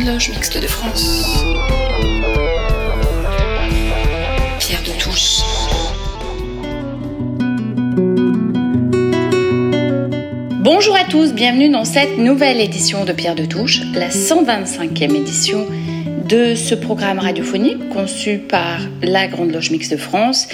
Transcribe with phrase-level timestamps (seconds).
[0.00, 1.44] Grande Loge Mixte de France.
[4.58, 5.40] Pierre de Touche.
[10.62, 15.66] Bonjour à tous, bienvenue dans cette nouvelle édition de Pierre de Touche, la 125e édition
[16.26, 20.48] de ce programme radiophonique conçu par la Grande Loge Mixte de France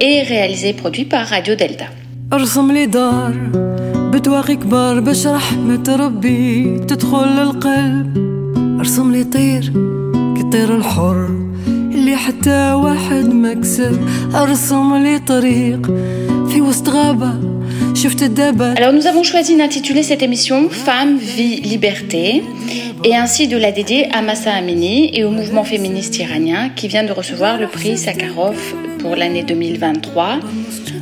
[0.00, 1.86] et réalisé et produit par Radio Delta.
[2.32, 3.32] ارسم لي دار
[4.12, 8.28] بدواغي كبار باش رحمة ربي تدخل للقلب
[8.82, 9.72] ارسم لي طير
[10.38, 11.28] كطير الحر
[11.68, 15.86] اللي حتى واحد ما كسب ارسم لي طريق
[16.48, 17.32] في وسط غابة
[17.94, 22.42] شفت الدبل Alors nous avons choisi d'intituler cette émission Femmes, Vie, Liberté
[23.04, 27.04] et ainsi de la dédier à Massa Amini et au mouvement féministe iranien qui vient
[27.04, 28.58] de recevoir le prix Sakharov
[29.03, 30.39] pour l'année 2023.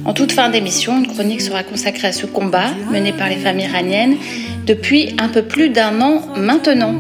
[0.06, 3.60] En toute fin d'émission, une chronique sera consacrée à ce combat mené par les femmes
[3.60, 4.16] iraniennes
[4.66, 6.96] depuis un peu plus d'un an maintenant.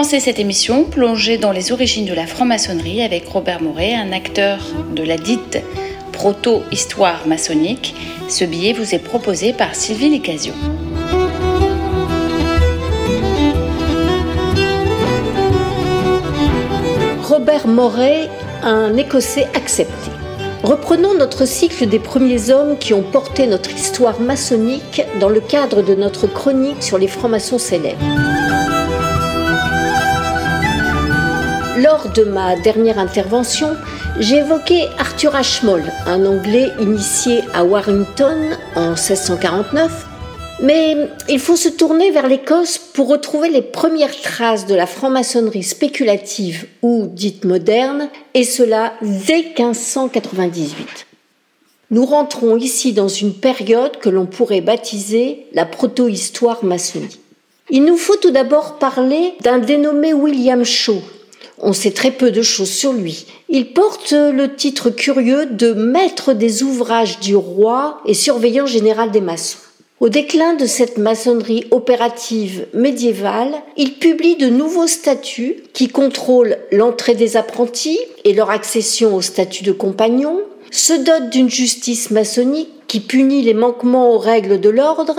[0.00, 4.58] Commencer cette émission, plongez dans les origines de la franc-maçonnerie avec Robert Moret, un acteur
[4.96, 5.58] de la dite
[6.10, 7.94] proto-histoire maçonnique.
[8.26, 10.54] Ce billet vous est proposé par Sylvie Licasio.
[17.22, 18.30] Robert Moret,
[18.62, 20.10] un Écossais accepté.
[20.62, 25.82] Reprenons notre cycle des premiers hommes qui ont porté notre histoire maçonnique dans le cadre
[25.82, 28.69] de notre chronique sur les francs-maçons célèbres.
[32.02, 33.76] Lors de ma dernière intervention,
[34.18, 40.06] évoqué Arthur Ashmole, un Anglais initié à Warrington en 1649
[40.62, 45.62] mais il faut se tourner vers l'Écosse pour retrouver les premières traces de la franc-maçonnerie
[45.62, 51.06] spéculative ou dite moderne, et cela dès 1598.
[51.90, 57.20] Nous rentrons ici dans une période que l'on pourrait baptiser la proto-histoire maçonnique.
[57.70, 61.00] Il nous faut tout d'abord parler d'un dénommé William Shaw.
[61.62, 63.26] On sait très peu de choses sur lui.
[63.48, 69.20] Il porte le titre curieux de maître des ouvrages du roi et surveillant général des
[69.20, 69.58] maçons.
[70.00, 77.14] Au déclin de cette maçonnerie opérative médiévale, il publie de nouveaux statuts qui contrôlent l'entrée
[77.14, 80.40] des apprentis et leur accession au statut de compagnon,
[80.70, 85.16] se dote d'une justice maçonnique qui punit les manquements aux règles de l'ordre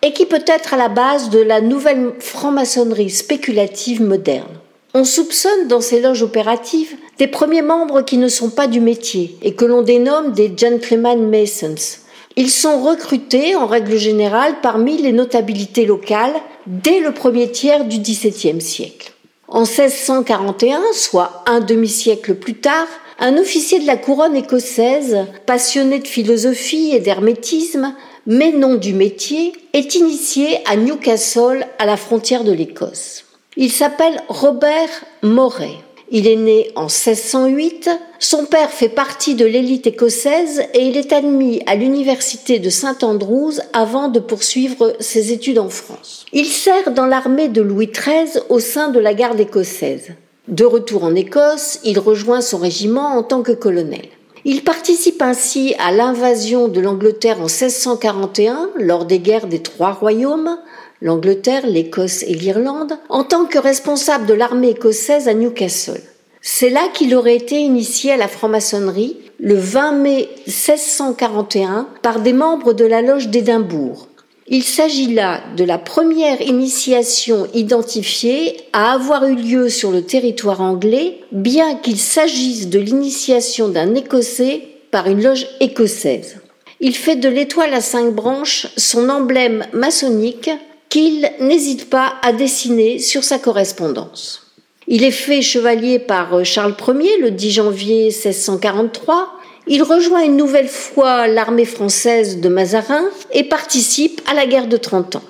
[0.00, 4.48] et qui peut être à la base de la nouvelle franc-maçonnerie spéculative moderne.
[4.96, 9.36] On soupçonne dans ces loges opératives des premiers membres qui ne sont pas du métier
[9.42, 11.98] et que l'on dénomme des gentlemen masons.
[12.36, 16.34] Ils sont recrutés en règle générale parmi les notabilités locales
[16.68, 19.12] dès le premier tiers du XVIIe siècle.
[19.48, 22.86] En 1641, soit un demi-siècle plus tard,
[23.18, 27.94] un officier de la couronne écossaise, passionné de philosophie et d'hermétisme,
[28.26, 33.23] mais non du métier, est initié à Newcastle, à la frontière de l'Écosse.
[33.56, 34.90] Il s'appelle Robert
[35.22, 35.76] Moray.
[36.10, 37.88] Il est né en 1608,
[38.18, 42.98] son père fait partie de l'élite écossaise et il est admis à l'université de Saint
[43.02, 46.26] Andrews avant de poursuivre ses études en France.
[46.32, 50.14] Il sert dans l'armée de Louis XIII au sein de la garde écossaise.
[50.48, 54.08] De retour en Écosse, il rejoint son régiment en tant que colonel.
[54.44, 60.58] Il participe ainsi à l'invasion de l'Angleterre en 1641 lors des guerres des Trois Royaumes,
[61.04, 66.00] l'Angleterre, l'Écosse et l'Irlande, en tant que responsable de l'armée écossaise à Newcastle.
[66.40, 72.32] C'est là qu'il aurait été initié à la franc-maçonnerie le 20 mai 1641 par des
[72.32, 74.08] membres de la loge d'Édimbourg.
[74.46, 80.62] Il s'agit là de la première initiation identifiée à avoir eu lieu sur le territoire
[80.62, 86.36] anglais, bien qu'il s'agisse de l'initiation d'un Écossais par une loge écossaise.
[86.80, 90.50] Il fait de l'étoile à cinq branches son emblème maçonnique
[90.94, 94.52] qu'il n'hésite pas à dessiner sur sa correspondance.
[94.86, 99.32] Il est fait chevalier par Charles Ier le 10 janvier 1643.
[99.66, 104.76] Il rejoint une nouvelle fois l'armée française de Mazarin et participe à la guerre de
[104.76, 105.24] Trente Ans.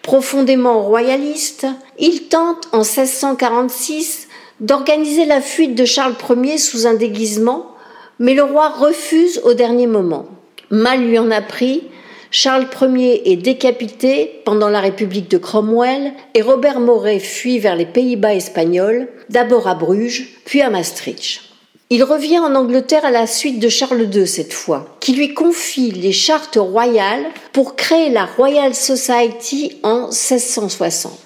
[0.00, 1.66] Profondément royaliste,
[1.98, 4.26] il tente en 1646
[4.60, 7.74] d'organiser la fuite de Charles Ier sous un déguisement,
[8.18, 10.28] mais le roi refuse au dernier moment.
[10.70, 11.82] Mal lui en a pris,
[12.30, 17.86] Charles Ier est décapité pendant la République de Cromwell et Robert Moray fuit vers les
[17.86, 21.40] Pays-Bas espagnols, d'abord à Bruges, puis à Maastricht.
[21.90, 25.90] Il revient en Angleterre à la suite de Charles II cette fois, qui lui confie
[25.90, 31.18] les chartes royales pour créer la Royal Society en 1660.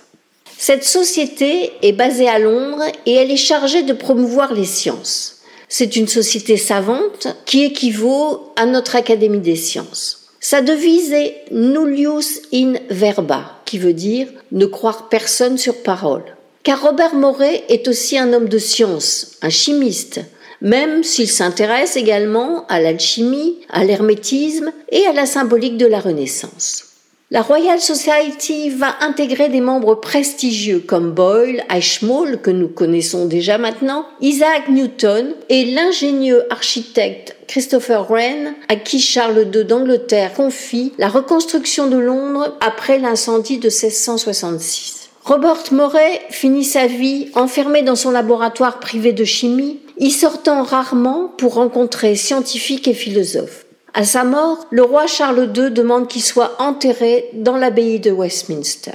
[0.57, 5.41] Cette société est basée à Londres et elle est chargée de promouvoir les sciences.
[5.69, 10.22] C'est une société savante qui équivaut à notre Académie des sciences.
[10.45, 16.25] Sa devise est Nullius in verba, qui veut dire ne croire personne sur parole.
[16.65, 20.21] Car Robert Moret est aussi un homme de science, un chimiste,
[20.61, 26.92] même s'il s'intéresse également à l'alchimie, à l'hermétisme et à la symbolique de la Renaissance.
[27.33, 33.57] La Royal Society va intégrer des membres prestigieux comme Boyle, Eichmoll, que nous connaissons déjà
[33.57, 41.09] maintenant, Isaac Newton et l'ingénieux architecte Christopher Wren, à qui Charles II d'Angleterre confie la
[41.09, 45.09] reconstruction de Londres après l'incendie de 1666.
[45.25, 51.33] Robert Moray finit sa vie enfermé dans son laboratoire privé de chimie, y sortant rarement
[51.39, 53.65] pour rencontrer scientifiques et philosophes.
[53.95, 58.93] À sa mort, le roi Charles II demande qu'il soit enterré dans l'abbaye de Westminster.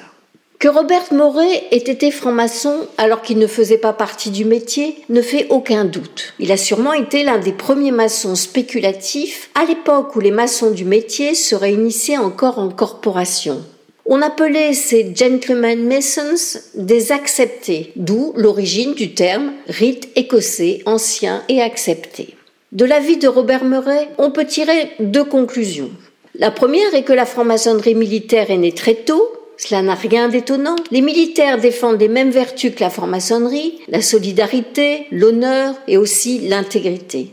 [0.58, 5.22] Que Robert Moret ait été franc-maçon alors qu'il ne faisait pas partie du métier ne
[5.22, 6.34] fait aucun doute.
[6.40, 10.84] Il a sûrement été l'un des premiers maçons spéculatifs à l'époque où les maçons du
[10.84, 13.64] métier se réunissaient encore en corporation.
[14.08, 21.62] On appelait ces gentlemen masons des acceptés, d'où l'origine du terme rite écossais ancien et
[21.62, 22.37] accepté.
[22.74, 25.90] De l'avis de Robert Murray, on peut tirer deux conclusions.
[26.36, 29.26] La première est que la franc-maçonnerie militaire est née très tôt.
[29.56, 30.76] Cela n'a rien d'étonnant.
[30.92, 37.32] Les militaires défendent les mêmes vertus que la franc-maçonnerie, la solidarité, l'honneur et aussi l'intégrité.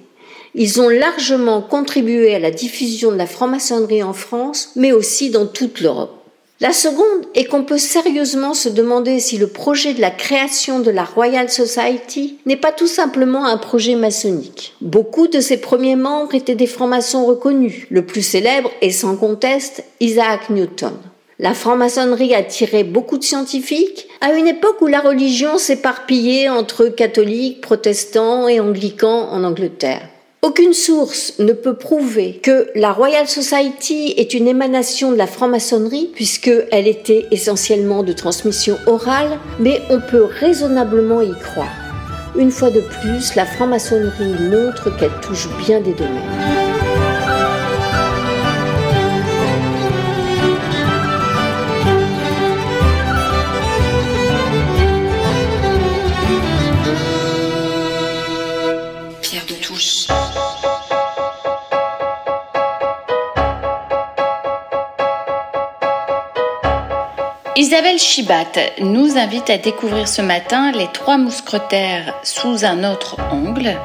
[0.55, 5.47] Ils ont largement contribué à la diffusion de la franc-maçonnerie en France, mais aussi dans
[5.47, 6.24] toute l'Europe.
[6.65, 10.91] La seconde est qu'on peut sérieusement se demander si le projet de la création de
[10.91, 14.73] la Royal Society n'est pas tout simplement un projet maçonnique.
[14.81, 17.87] Beaucoup de ses premiers membres étaient des francs-maçons reconnus.
[17.91, 20.95] Le plus célèbre est sans conteste Isaac Newton.
[21.39, 27.61] La franc-maçonnerie attirait beaucoup de scientifiques à une époque où la religion s'éparpillait entre catholiques,
[27.61, 30.09] protestants et anglicans en Angleterre.
[30.45, 36.11] Aucune source ne peut prouver que la Royal Society est une émanation de la franc-maçonnerie,
[36.15, 41.73] puisqu'elle était essentiellement de transmission orale, mais on peut raisonnablement y croire.
[42.37, 46.54] Une fois de plus, la franc-maçonnerie montre qu'elle touche bien des domaines.
[68.15, 68.45] Chibat
[68.81, 73.77] nous invite à découvrir ce matin les trois mousquetaires sous un autre angle.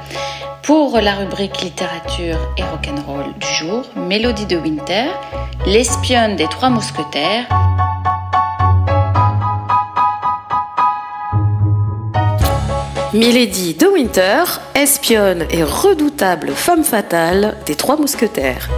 [0.62, 5.06] Pour la rubrique littérature et rock'n'roll du jour, Mélodie de Winter,
[5.66, 7.48] l'espionne des trois mousquetaires.
[13.16, 14.44] Milady de Winter,
[14.76, 18.70] espionne et redoutable femme fatale des trois mousquetaires.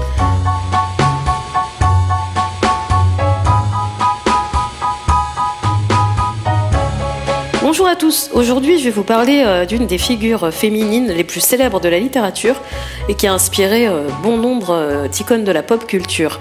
[7.81, 11.41] Bonjour à tous, aujourd'hui je vais vous parler euh, d'une des figures féminines les plus
[11.41, 12.61] célèbres de la littérature
[13.09, 16.39] et qui a inspiré euh, bon nombre euh, d'icônes de la pop culture.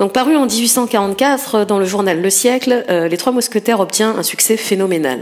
[0.00, 4.56] Donc paru en 1844 dans le journal Le Siècle, Les Trois Mousquetaires obtient un succès
[4.56, 5.20] phénoménal.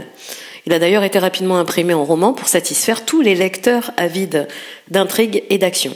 [0.65, 4.47] Il a d'ailleurs été rapidement imprimé en roman pour satisfaire tous les lecteurs avides
[4.89, 5.95] d'intrigue et d'action.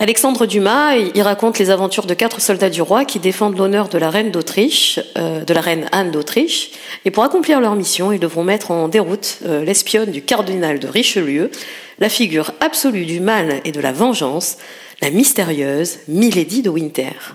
[0.00, 3.98] Alexandre Dumas, il raconte les aventures de quatre soldats du roi qui défendent l'honneur de
[3.98, 6.70] la reine d'Autriche, euh, de la reine Anne d'Autriche,
[7.04, 10.86] et pour accomplir leur mission, ils devront mettre en déroute euh, l'espionne du cardinal de
[10.86, 11.50] Richelieu,
[11.98, 14.58] la figure absolue du mal et de la vengeance,
[15.02, 17.34] la mystérieuse Milady de Winter.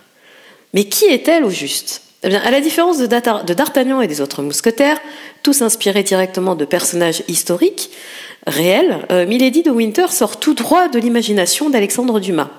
[0.73, 2.01] Mais qui est-elle au juste?
[2.23, 5.01] Eh à la différence de D'Artagnan et des autres mousquetaires,
[5.43, 7.89] tous inspirés directement de personnages historiques,
[8.47, 12.49] réelle, euh, Milady de Winter sort tout droit de l'imagination d'Alexandre Dumas.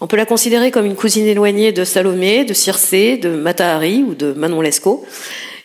[0.00, 4.14] On peut la considérer comme une cousine éloignée de Salomé, de Circé, de Matahari ou
[4.14, 5.04] de Manon Lescaut.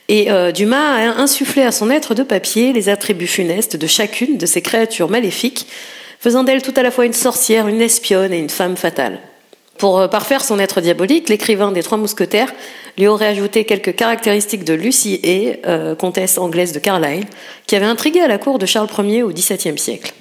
[0.09, 4.37] Et euh, Dumas a insufflé à son être de papier les attributs funestes de chacune
[4.37, 5.67] de ces créatures maléfiques,
[6.19, 9.19] faisant d'elle tout à la fois une sorcière, une espionne et une femme fatale.
[9.77, 12.51] Pour euh, parfaire son être diabolique, l'écrivain des Trois Mousquetaires
[12.97, 17.25] lui aurait ajouté quelques caractéristiques de Lucie Hay, euh, comtesse anglaise de Carlisle,
[17.67, 20.13] qui avait intrigué à la cour de Charles Ier au XVIIe siècle.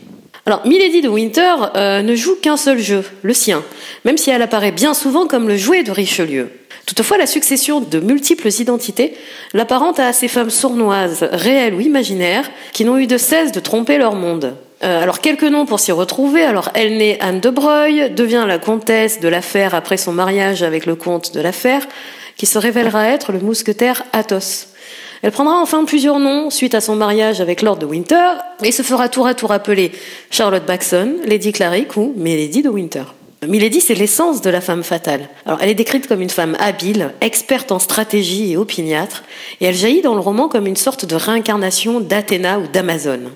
[0.45, 3.65] Alors, Milady de Winter euh, ne joue qu'un seul jeu, le sien,
[4.05, 6.51] même si elle apparaît bien souvent comme le jouet de Richelieu.
[6.85, 9.15] Toutefois, la succession de multiples identités
[9.55, 13.99] l'apparente à ces femmes sournoises, réelles ou imaginaires, qui n'ont eu de cesse de tromper
[13.99, 14.55] leur monde.
[14.85, 16.43] Euh, alors quelques noms pour s'y retrouver.
[16.43, 20.87] Alors elle naît Anne de Breuil, devient la comtesse de l'affaire après son mariage avec
[20.87, 21.87] le comte de l'affaire,
[22.37, 24.69] qui se révélera être le mousquetaire Athos.
[25.23, 28.83] Elle prendra enfin plusieurs noms suite à son mariage avec Lord de Winter et se
[28.83, 29.93] fera tour à tour appeler
[30.31, 33.05] Charlotte Baxon, Lady Clarick ou Milady de Winter.
[33.47, 35.29] Milady, c'est l'essence de la femme fatale.
[35.45, 39.25] Alors, elle est décrite comme une femme habile, experte en stratégie et opiniâtre,
[39.61, 43.31] et elle jaillit dans le roman comme une sorte de réincarnation d'Athéna ou d'Amazone.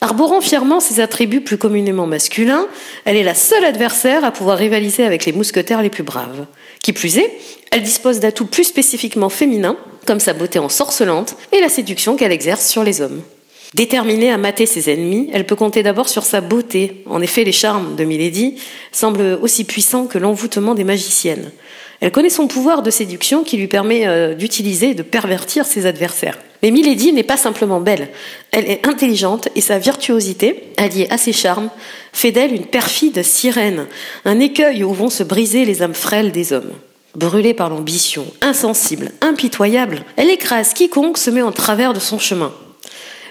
[0.00, 2.66] Arborant fièrement ses attributs plus communément masculins,
[3.04, 6.46] elle est la seule adversaire à pouvoir rivaliser avec les mousquetaires les plus braves.
[6.82, 7.32] Qui plus est,
[7.70, 9.76] elle dispose d'atouts plus spécifiquement féminins,
[10.06, 13.22] comme sa beauté ensorcelante et la séduction qu'elle exerce sur les hommes.
[13.74, 17.02] Déterminée à mater ses ennemis, elle peut compter d'abord sur sa beauté.
[17.06, 18.56] En effet, les charmes de Milady
[18.92, 21.50] semblent aussi puissants que l'envoûtement des magiciennes.
[22.00, 25.86] Elle connaît son pouvoir de séduction qui lui permet euh, d'utiliser et de pervertir ses
[25.86, 26.38] adversaires.
[26.62, 28.08] Mais Milady n'est pas simplement belle,
[28.50, 31.70] elle est intelligente et sa virtuosité, alliée à ses charmes,
[32.12, 33.86] fait d'elle une perfide sirène,
[34.24, 36.72] un écueil où vont se briser les âmes frêles des hommes.
[37.14, 42.52] Brûlée par l'ambition, insensible, impitoyable, elle écrase quiconque se met en travers de son chemin.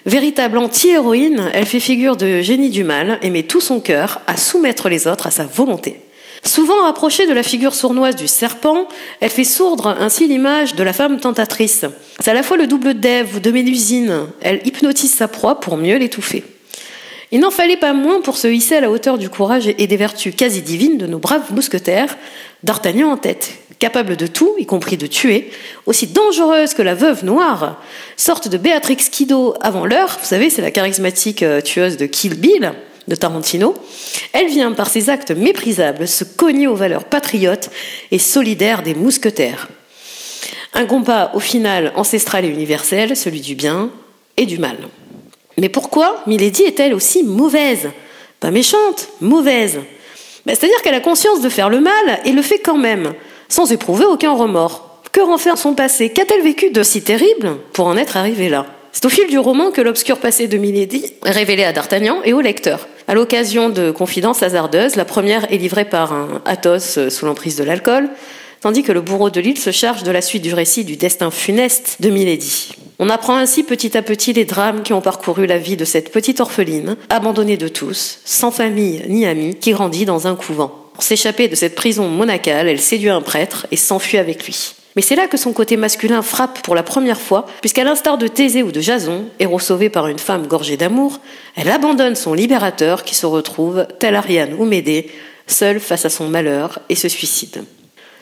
[0.05, 4.37] Véritable anti-héroïne, elle fait figure de génie du mal et met tout son cœur à
[4.37, 5.99] soumettre les autres à sa volonté.
[6.45, 8.87] Souvent rapprochée de la figure sournoise du serpent,
[9.19, 11.85] elle fait sourdre ainsi l'image de la femme tentatrice.
[12.19, 14.27] C'est à la fois le double d'Ève ou de Mélusine.
[14.41, 16.43] Elle hypnotise sa proie pour mieux l'étouffer.
[17.31, 19.97] Il n'en fallait pas moins pour se hisser à la hauteur du courage et des
[19.97, 22.15] vertus quasi divines de nos braves mousquetaires,
[22.61, 25.49] d'Artagnan en tête, capable de tout, y compris de tuer,
[25.87, 27.81] aussi dangereuse que la veuve noire,
[28.17, 32.35] sorte de Béatrix Kiddo avant l'heure, vous savez, c'est la charismatique euh, tueuse de Kill
[32.35, 32.73] Bill,
[33.07, 33.75] de Tarantino,
[34.33, 37.69] elle vient par ses actes méprisables se cogner aux valeurs patriotes
[38.11, 39.67] et solidaires des mousquetaires.
[40.73, 43.89] Un combat au final ancestral et universel, celui du bien
[44.37, 44.77] et du mal.
[45.57, 47.89] Mais pourquoi Milady est-elle aussi mauvaise?
[48.39, 49.79] Pas méchante, mauvaise.
[50.45, 53.13] Ben, c'est-à-dire qu'elle a conscience de faire le mal et le fait quand même,
[53.47, 55.01] sans éprouver aucun remords.
[55.11, 56.09] Que renferme son passé?
[56.09, 58.65] Qu'a-t-elle vécu de si terrible pour en être arrivée là?
[58.95, 62.31] C'est au fil du roman que l'obscur passé de Milady est révélé à D'Artagnan et
[62.31, 62.87] au lecteur.
[63.09, 67.57] À l'occasion de confidences hasardeuses, la première est livrée par un Athos euh, sous l'emprise
[67.57, 68.07] de l'alcool,
[68.61, 71.29] tandis que le bourreau de l'île se charge de la suite du récit du destin
[71.29, 72.71] funeste de Milady.
[72.97, 76.13] On apprend ainsi petit à petit les drames qui ont parcouru la vie de cette
[76.13, 80.73] petite orpheline, abandonnée de tous, sans famille ni amis, qui grandit dans un couvent.
[80.93, 84.73] Pour s'échapper de cette prison monacale, elle séduit un prêtre et s'enfuit avec lui.
[84.95, 88.27] Mais c'est là que son côté masculin frappe pour la première fois, puisqu'à l'instar de
[88.27, 91.19] Thésée ou de Jason, héros sauvé par une femme gorgée d'amour,
[91.57, 95.11] elle abandonne son libérateur qui se retrouve, tel Ariane ou Médée,
[95.47, 97.65] seul face à son malheur et se suicide.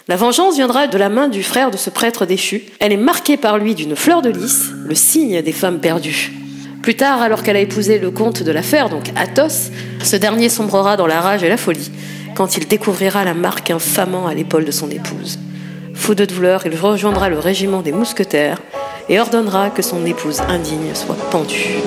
[0.07, 2.63] La vengeance viendra de la main du frère de ce prêtre déchu.
[2.79, 6.33] Elle est marquée par lui d'une fleur de lys, le signe des femmes perdues.
[6.81, 9.71] Plus tard, alors qu'elle a épousé le comte de l'affaire, donc Athos,
[10.03, 11.91] ce dernier sombrera dans la rage et la folie,
[12.35, 15.39] quand il découvrira la marque infamant à l'épaule de son épouse.
[16.03, 18.61] Fou de douleur, il rejoindra le régiment des mousquetaires
[19.07, 21.77] et ordonnera que son épouse indigne soit pendue.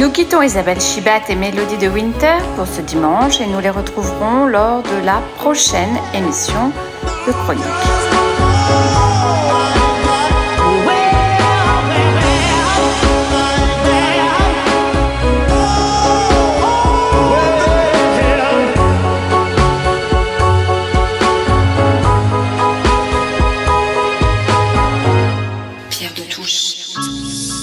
[0.00, 4.46] Nous quittons Isabelle Chibat et Mélodie de Winter pour ce dimanche et nous les retrouverons
[4.46, 6.72] lors de la prochaine émission
[7.28, 8.01] de Chronique.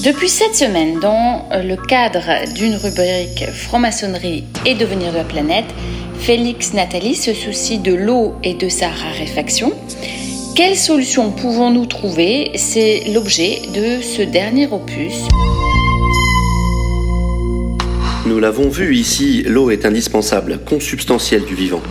[0.10, 5.68] Depuis cette semaine, dans le cadre d'une rubrique franc-maçonnerie et devenir de la planète,
[6.18, 9.72] Félix Nathalie se soucie de l'eau et de sa raréfaction.
[10.56, 12.50] Quelles solutions pouvons-nous trouver?
[12.56, 15.14] C'est l'objet de ce dernier opus.
[18.26, 21.84] Nous l'avons vu ici, l'eau est indispensable, consubstantielle du vivant.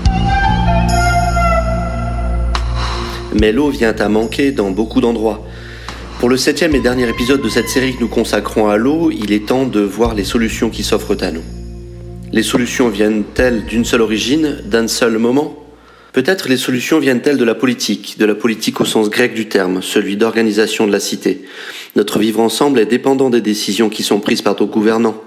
[3.40, 5.46] Mais l'eau vient à manquer dans beaucoup d'endroits.
[6.18, 9.30] Pour le septième et dernier épisode de cette série que nous consacrons à l'eau, il
[9.30, 11.44] est temps de voir les solutions qui s'offrent à nous.
[12.32, 15.64] Les solutions viennent-elles d'une seule origine, d'un seul moment?
[16.12, 19.80] Peut-être les solutions viennent-elles de la politique, de la politique au sens grec du terme,
[19.80, 21.44] celui d'organisation de la cité.
[21.94, 25.22] Notre vivre ensemble est dépendant des décisions qui sont prises par nos gouvernants.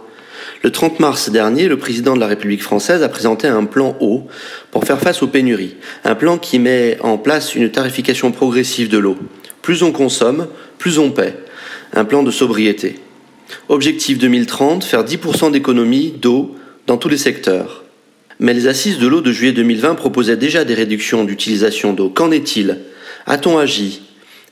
[0.62, 4.28] Le 30 mars dernier, le président de la République française a présenté un plan eau
[4.72, 5.78] pour faire face aux pénuries.
[6.04, 9.16] Un plan qui met en place une tarification progressive de l'eau.
[9.62, 11.36] Plus on consomme, plus on paie.
[11.94, 13.00] Un plan de sobriété.
[13.70, 16.56] Objectif 2030, faire 10% d'économie d'eau
[16.88, 17.84] dans tous les secteurs.
[18.40, 22.10] Mais les assises de l'eau de juillet 2020 proposaient déjà des réductions d'utilisation d'eau.
[22.10, 22.80] Qu'en est-il?
[23.28, 24.02] A-t-on agi?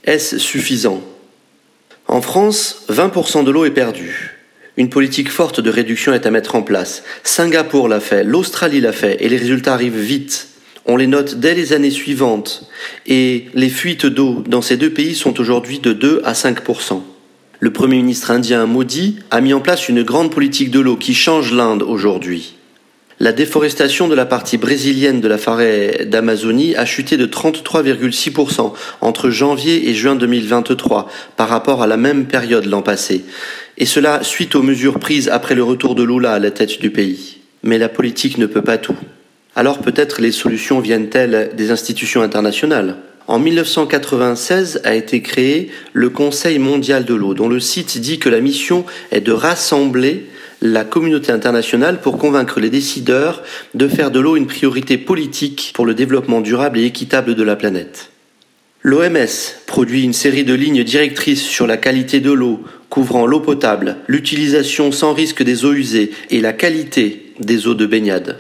[0.03, 1.01] Est-ce suffisant?
[2.07, 4.35] En France, 20% de l'eau est perdue.
[4.77, 7.03] Une politique forte de réduction est à mettre en place.
[7.23, 10.49] Singapour l'a fait, l'Australie l'a fait, et les résultats arrivent vite.
[10.91, 12.67] On les note dès les années suivantes,
[13.05, 17.03] et les fuites d'eau dans ces deux pays sont aujourd'hui de 2 à 5%.
[17.60, 21.13] Le Premier ministre indien Modi a mis en place une grande politique de l'eau qui
[21.13, 22.55] change l'Inde aujourd'hui.
[23.19, 29.29] La déforestation de la partie brésilienne de la forêt d'Amazonie a chuté de 33,6% entre
[29.29, 33.25] janvier et juin 2023 par rapport à la même période l'an passé,
[33.77, 36.89] et cela suite aux mesures prises après le retour de Lula à la tête du
[36.89, 37.41] pays.
[37.62, 38.98] Mais la politique ne peut pas tout.
[39.59, 42.95] Alors peut-être les solutions viennent-elles des institutions internationales?
[43.27, 48.29] En 1996 a été créé le Conseil mondial de l'eau, dont le site dit que
[48.29, 50.27] la mission est de rassembler
[50.61, 55.85] la communauté internationale pour convaincre les décideurs de faire de l'eau une priorité politique pour
[55.85, 58.11] le développement durable et équitable de la planète.
[58.81, 59.27] L'OMS
[59.67, 64.93] produit une série de lignes directrices sur la qualité de l'eau, couvrant l'eau potable, l'utilisation
[64.93, 68.37] sans risque des eaux usées et la qualité des eaux de baignade.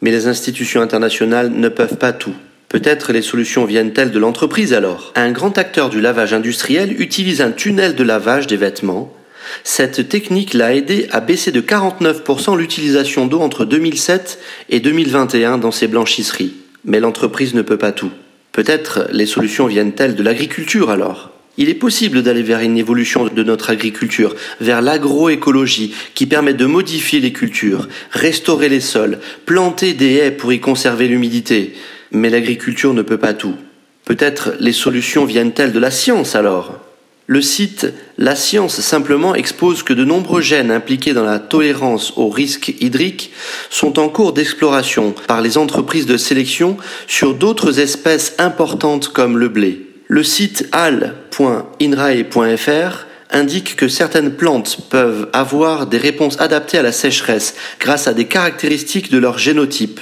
[0.00, 2.34] Mais les institutions internationales ne peuvent pas tout.
[2.68, 5.12] Peut-être les solutions viennent-elles de l'entreprise alors?
[5.14, 9.12] Un grand acteur du lavage industriel utilise un tunnel de lavage des vêtements
[9.64, 14.38] cette technique l'a aidé à baisser de 49% l'utilisation d'eau entre 2007
[14.70, 16.54] et 2021 dans ses blanchisseries.
[16.84, 18.10] Mais l'entreprise ne peut pas tout.
[18.52, 21.32] Peut-être les solutions viennent-elles de l'agriculture alors?
[21.58, 26.66] Il est possible d'aller vers une évolution de notre agriculture, vers l'agroécologie qui permet de
[26.66, 31.74] modifier les cultures, restaurer les sols, planter des haies pour y conserver l'humidité.
[32.12, 33.56] Mais l'agriculture ne peut pas tout.
[34.04, 36.80] Peut-être les solutions viennent-elles de la science alors?
[37.28, 42.28] Le site La Science simplement expose que de nombreux gènes impliqués dans la tolérance aux
[42.28, 43.32] risques hydriques
[43.68, 46.76] sont en cours d'exploration par les entreprises de sélection
[47.08, 49.86] sur d'autres espèces importantes comme le blé.
[50.06, 50.68] Le site
[51.38, 58.14] al.inrae.fr indique que certaines plantes peuvent avoir des réponses adaptées à la sécheresse grâce à
[58.14, 60.00] des caractéristiques de leur génotype.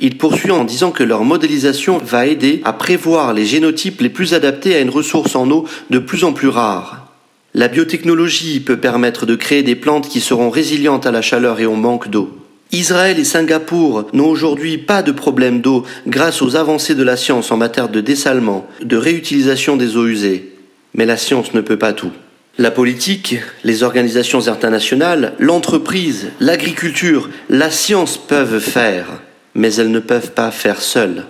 [0.00, 4.34] Il poursuit en disant que leur modélisation va aider à prévoir les génotypes les plus
[4.34, 7.06] adaptés à une ressource en eau de plus en plus rare.
[7.54, 11.66] La biotechnologie peut permettre de créer des plantes qui seront résilientes à la chaleur et
[11.66, 12.36] au manque d'eau.
[12.72, 17.50] Israël et Singapour n'ont aujourd'hui pas de problème d'eau grâce aux avancées de la science
[17.50, 20.59] en matière de dessalement, de réutilisation des eaux usées.
[20.94, 22.12] Mais la science ne peut pas tout.
[22.58, 29.20] La politique, les organisations internationales, l'entreprise, l'agriculture, la science peuvent faire
[29.54, 31.24] mais elles ne peuvent pas faire seules,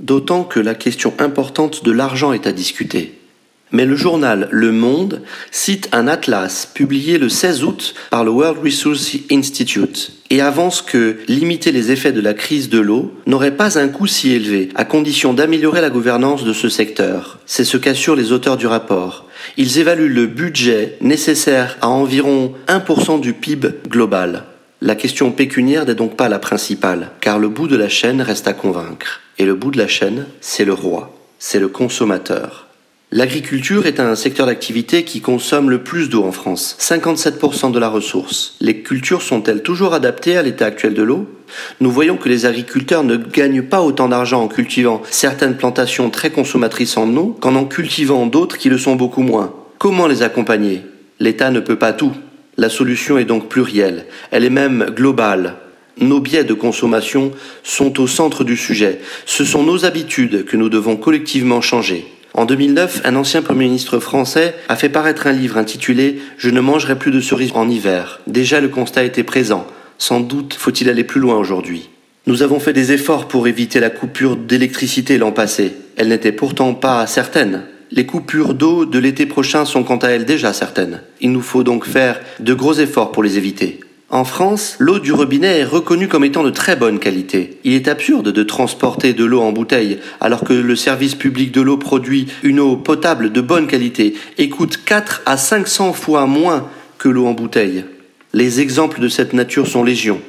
[0.00, 3.18] d'autant que la question importante de l'argent est à discuter.
[3.74, 8.64] Mais le journal Le Monde cite un atlas publié le 16 août par le World
[8.64, 13.76] Resources Institute et avance que limiter les effets de la crise de l'eau n'aurait pas
[13.76, 17.40] un coût si élevé, à condition d'améliorer la gouvernance de ce secteur.
[17.46, 19.26] C'est ce qu'assurent les auteurs du rapport.
[19.56, 24.44] Ils évaluent le budget nécessaire à environ 1% du PIB global.
[24.82, 28.46] La question pécuniaire n'est donc pas la principale, car le bout de la chaîne reste
[28.46, 29.20] à convaincre.
[29.38, 32.68] Et le bout de la chaîne, c'est le roi, c'est le consommateur.
[33.16, 37.88] L'agriculture est un secteur d'activité qui consomme le plus d'eau en France, 57% de la
[37.88, 38.56] ressource.
[38.60, 41.28] Les cultures sont-elles toujours adaptées à l'état actuel de l'eau?
[41.80, 46.30] Nous voyons que les agriculteurs ne gagnent pas autant d'argent en cultivant certaines plantations très
[46.30, 49.54] consommatrices en eau qu'en en cultivant d'autres qui le sont beaucoup moins.
[49.78, 50.82] Comment les accompagner?
[51.20, 52.14] L'État ne peut pas tout.
[52.56, 55.54] La solution est donc plurielle, elle est même globale.
[56.00, 57.30] Nos biais de consommation
[57.62, 58.98] sont au centre du sujet.
[59.24, 62.08] Ce sont nos habitudes que nous devons collectivement changer.
[62.36, 66.60] En 2009, un ancien Premier ministre français a fait paraître un livre intitulé Je ne
[66.60, 68.20] mangerai plus de cerises en hiver.
[68.26, 69.68] Déjà le constat était présent.
[69.98, 71.90] Sans doute faut-il aller plus loin aujourd'hui.
[72.26, 75.74] Nous avons fait des efforts pour éviter la coupure d'électricité l'an passé.
[75.96, 77.62] Elle n'était pourtant pas certaine.
[77.92, 81.02] Les coupures d'eau de l'été prochain sont quant à elles déjà certaines.
[81.20, 83.78] Il nous faut donc faire de gros efforts pour les éviter.
[84.10, 87.58] En France, l'eau du robinet est reconnue comme étant de très bonne qualité.
[87.64, 91.62] Il est absurde de transporter de l'eau en bouteille alors que le service public de
[91.62, 96.68] l'eau produit une eau potable de bonne qualité et coûte 4 à 500 fois moins
[96.98, 97.84] que l'eau en bouteille.
[98.34, 100.20] Les exemples de cette nature sont légion.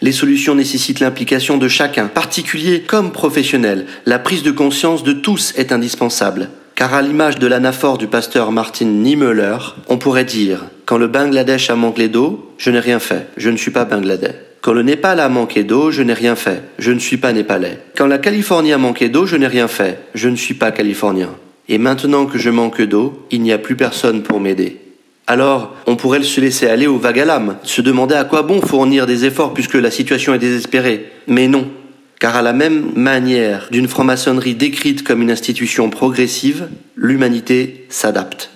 [0.00, 3.86] Les solutions nécessitent l'implication de chacun, particulier comme professionnel.
[4.04, 6.50] La prise de conscience de tous est indispensable.
[6.76, 9.56] Car à l'image de l'anaphore du pasteur Martin Niemöller,
[9.88, 13.56] on pourrait dire Quand le Bangladesh a manqué d'eau, je n'ai rien fait, je ne
[13.56, 14.34] suis pas Bangladais.
[14.60, 17.78] Quand le Népal a manqué d'eau, je n'ai rien fait, je ne suis pas népalais.
[17.96, 21.30] Quand la Californie a manqué d'eau, je n'ai rien fait, je ne suis pas californien.
[21.70, 24.78] Et maintenant que je manque d'eau, il n'y a plus personne pour m'aider.
[25.26, 27.24] Alors, on pourrait se laisser aller au vague
[27.62, 31.06] se demander à quoi bon fournir des efforts puisque la situation est désespérée.
[31.26, 31.68] Mais non,
[32.18, 38.50] car à la même manière d'une franc-maçonnerie décrite comme une institution progressive, l'humanité s'adapte.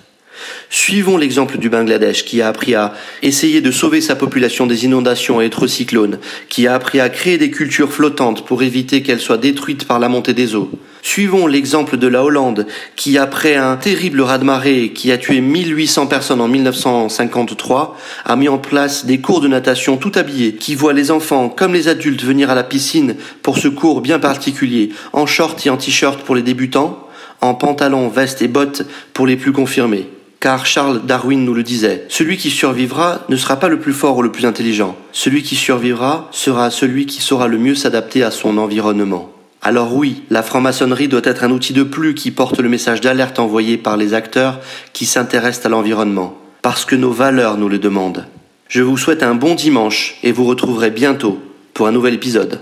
[0.69, 5.41] Suivons l'exemple du Bangladesh qui a appris à essayer de sauver sa population des inondations
[5.41, 9.37] et autres cyclones, qui a appris à créer des cultures flottantes pour éviter qu'elles soient
[9.37, 10.71] détruites par la montée des eaux.
[11.01, 16.41] Suivons l'exemple de la Hollande qui, après un terrible raz-de-marée qui a tué 1800 personnes
[16.41, 21.09] en 1953, a mis en place des cours de natation tout habillés qui voient les
[21.09, 25.65] enfants comme les adultes venir à la piscine pour ce cours bien particulier, en short
[25.65, 27.07] et en t-shirt pour les débutants,
[27.41, 30.07] en pantalon, veste et bottes pour les plus confirmés.
[30.41, 34.17] Car Charles Darwin nous le disait, celui qui survivra ne sera pas le plus fort
[34.17, 34.97] ou le plus intelligent.
[35.11, 39.31] Celui qui survivra sera celui qui saura le mieux s'adapter à son environnement.
[39.61, 43.37] Alors oui, la franc-maçonnerie doit être un outil de plus qui porte le message d'alerte
[43.37, 44.59] envoyé par les acteurs
[44.93, 48.25] qui s'intéressent à l'environnement, parce que nos valeurs nous le demandent.
[48.67, 51.37] Je vous souhaite un bon dimanche et vous retrouverez bientôt
[51.75, 52.61] pour un nouvel épisode.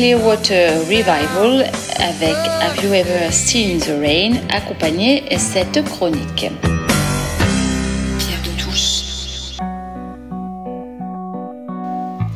[0.00, 6.50] Clearwater Revival avec Have You Ever Seen the Rain accompagné cette chronique.
[8.18, 9.58] Pierre de Touche.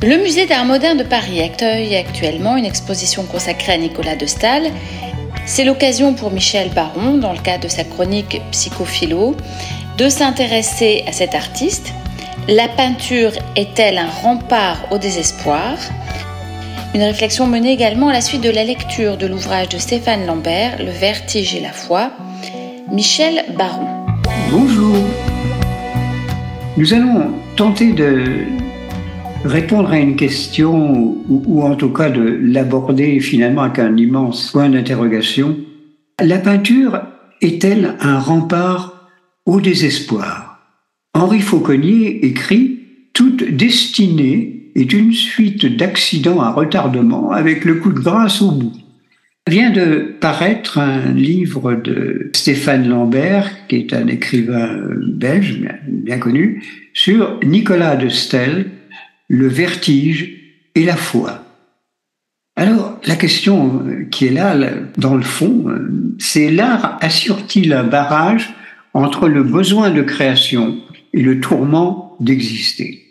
[0.03, 4.69] Le musée d'art moderne de Paris accueille actuellement une exposition consacrée à Nicolas de Stahl.
[5.47, 9.35] C'est l'occasion pour Michel Baron, dans le cadre de sa chronique Psychophilo,
[9.97, 11.93] de s'intéresser à cet artiste.
[12.47, 15.79] La peinture est-elle un rempart au désespoir?
[16.95, 20.77] Une réflexion menée également à la suite de la lecture de l'ouvrage de Stéphane Lambert,
[20.79, 22.09] Le vertige et la foi.
[22.89, 23.85] Michel Baron.
[24.49, 24.95] Bonjour.
[26.77, 28.23] Nous allons tenter de
[29.43, 34.69] répondre à une question, ou, en tout cas de l'aborder finalement avec un immense point
[34.69, 35.57] d'interrogation.
[36.23, 37.01] La peinture
[37.41, 39.09] est-elle un rempart
[39.45, 40.61] au désespoir?
[41.13, 42.79] Henri Fauconnier écrit
[43.11, 48.73] Toute destinée est une suite d'accidents à retardement avec le coup de grâce au bout.
[49.47, 54.75] Vient de paraître un livre de Stéphane Lambert, qui est un écrivain
[55.07, 58.71] belge bien, connu, sur Nicolas de Stel,
[59.27, 60.33] le vertige
[60.73, 61.43] et la foi.
[62.55, 64.57] Alors, la question qui est là,
[64.97, 65.65] dans le fond,
[66.17, 68.55] c'est l'art assure-t-il un barrage
[68.93, 70.77] entre le besoin de création
[71.13, 73.04] et le tourment d'exister?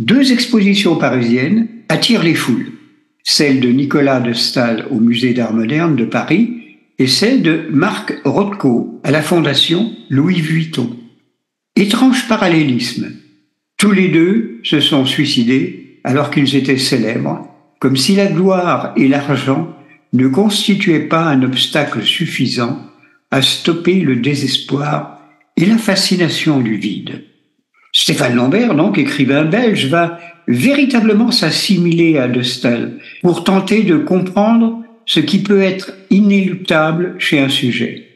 [0.00, 2.72] Deux expositions parisiennes attirent les foules,
[3.22, 8.14] celle de Nicolas de Stahl au Musée d'Art moderne de Paris et celle de Marc
[8.24, 10.96] Rothko à la Fondation Louis Vuitton.
[11.76, 13.12] Étrange parallélisme.
[13.76, 17.46] Tous les deux se sont suicidés alors qu'ils étaient célèbres,
[17.78, 19.76] comme si la gloire et l'argent
[20.14, 22.80] ne constituaient pas un obstacle suffisant
[23.30, 25.20] à stopper le désespoir
[25.58, 27.29] et la fascination du vide.
[27.92, 34.82] Stéphane Lambert, donc écrivain belge, va véritablement s'assimiler à De Staël pour tenter de comprendre
[35.06, 38.06] ce qui peut être inéluctable chez un sujet.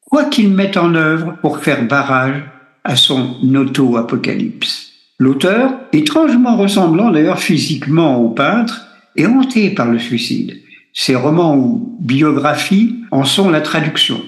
[0.00, 2.42] Quoi qu'il mette en œuvre pour faire barrage
[2.84, 4.90] à son auto-apocalypse.
[5.18, 10.60] L'auteur, étrangement ressemblant d'ailleurs physiquement au peintre, est hanté par le suicide.
[10.92, 14.20] Ses romans ou biographies en sont la traduction.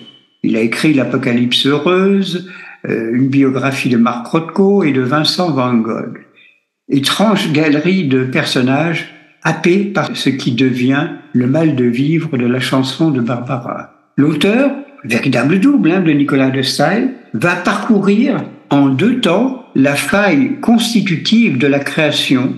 [0.42, 2.50] Il a écrit L'Apocalypse heureuse,
[2.88, 6.18] une biographie de Marc Rothko et de Vincent Van Gogh.
[6.88, 12.60] Étrange galerie de personnages happés par ce qui devient le mal de vivre de la
[12.60, 13.92] chanson de Barbara.
[14.16, 14.70] L'auteur,
[15.04, 21.58] véritable double hein, de Nicolas de Staël, va parcourir en deux temps la faille constitutive
[21.58, 22.54] de la création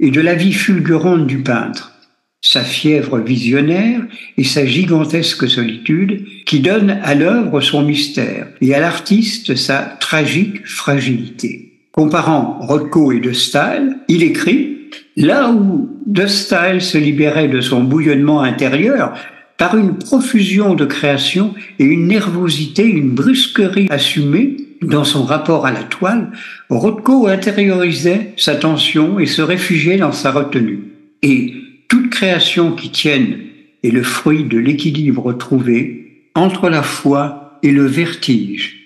[0.00, 1.92] et de la vie fulgurante du peintre,
[2.40, 4.02] sa fièvre visionnaire
[4.36, 10.66] et sa gigantesque solitude qui donnent à l'œuvre son mystère et à l'artiste sa tragique
[10.66, 11.72] fragilité.
[11.92, 14.76] Comparant Rothko et De Staël, il écrit
[15.16, 19.14] Là où De Staël se libérait de son bouillonnement intérieur
[19.56, 25.72] par une profusion de création et une nervosité, une brusquerie assumée dans son rapport à
[25.72, 26.32] la toile,
[26.68, 30.84] Rothko intériorisait sa tension et se réfugiait dans sa retenue.
[31.22, 31.54] Et
[31.88, 33.38] toute création qui tienne
[33.82, 38.76] est le fruit de l'équilibre trouvé entre la foi et le vertige.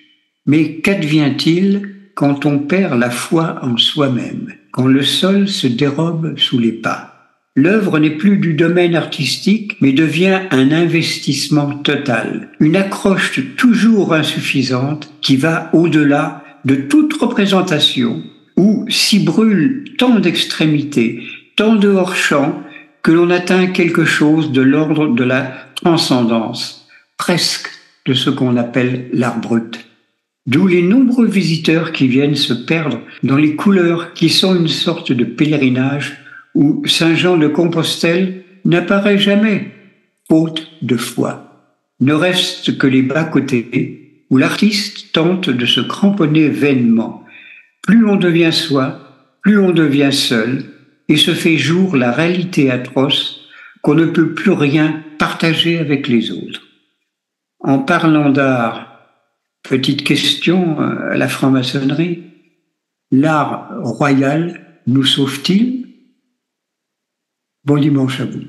[0.47, 6.59] Mais qu'advient-il quand on perd la foi en soi-même, quand le sol se dérobe sous
[6.59, 7.11] les pas?
[7.57, 15.13] L'œuvre n'est plus du domaine artistique, mais devient un investissement total, une accroche toujours insuffisante
[15.21, 18.23] qui va au-delà de toute représentation,
[18.57, 21.23] où s'y brûlent tant d'extrémités,
[21.57, 22.63] tant de hors-champ,
[23.03, 27.69] que l'on atteint quelque chose de l'ordre de la transcendance, presque
[28.07, 29.87] de ce qu'on appelle l'art brut.
[30.47, 35.13] D'où les nombreux visiteurs qui viennent se perdre dans les couleurs qui sont une sorte
[35.13, 36.19] de pèlerinage
[36.55, 39.73] où Saint Jean de Compostelle n'apparaît jamais,
[40.29, 41.75] faute de foi.
[42.01, 47.25] Ne reste que les bas-côtés où l'artiste tente de se cramponner vainement.
[47.83, 49.01] Plus on devient soi,
[49.43, 50.65] plus on devient seul,
[51.11, 53.41] et se fait jour la réalité atroce
[53.83, 56.63] qu'on ne peut plus rien partager avec les autres.
[57.59, 59.09] En parlant d'art,
[59.65, 62.23] petite question à la franc-maçonnerie,
[63.11, 65.89] l'art royal nous sauve-t-il?
[67.65, 68.45] Bon dimanche à vous.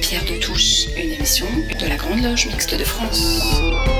[0.00, 1.46] Pierre de Touche, une émission
[1.80, 3.97] de la Grande Loge Mixte de France.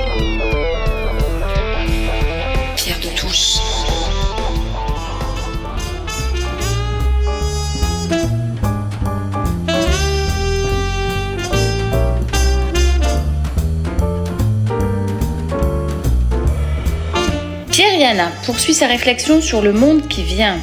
[18.46, 20.56] Poursuit sa réflexion sur le monde qui vient.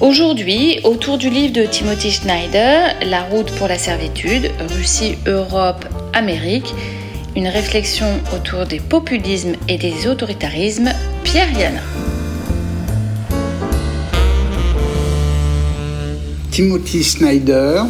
[0.00, 6.72] Aujourd'hui, autour du livre de Timothy Schneider, La route pour la servitude, Russie, Europe, Amérique,
[7.34, 10.92] une réflexion autour des populismes et des autoritarismes,
[11.24, 11.80] Pierre Yana.
[16.52, 17.82] Timothy Snyder,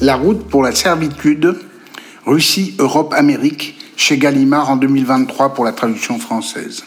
[0.00, 1.54] La route pour la servitude,
[2.26, 6.82] Russie, Europe, Amérique, chez Gallimard en 2023 pour la traduction française.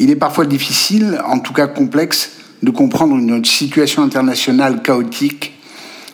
[0.00, 2.30] Il est parfois difficile, en tout cas complexe,
[2.62, 5.54] de comprendre une situation internationale chaotique,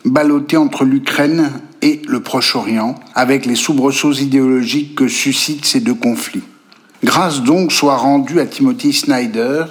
[0.05, 1.51] ballottée entre l'Ukraine
[1.83, 6.43] et le Proche-Orient, avec les soubresauts idéologiques que suscitent ces deux conflits.
[7.03, 9.65] Grâce donc soit rendue à Timothy Snyder,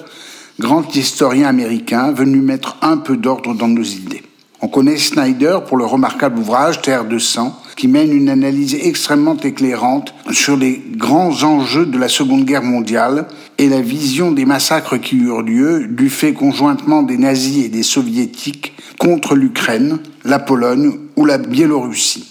[0.59, 4.23] grand historien américain venu mettre un peu d'ordre dans nos idées.
[4.61, 9.37] On connaît Snyder pour le remarquable ouvrage Terre de sang, qui mène une analyse extrêmement
[9.37, 14.97] éclairante sur les grands enjeux de la Seconde Guerre mondiale et la vision des massacres
[14.97, 20.97] qui eurent lieu du fait conjointement des nazis et des soviétiques contre l'Ukraine, la Pologne
[21.15, 22.27] ou la Biélorussie.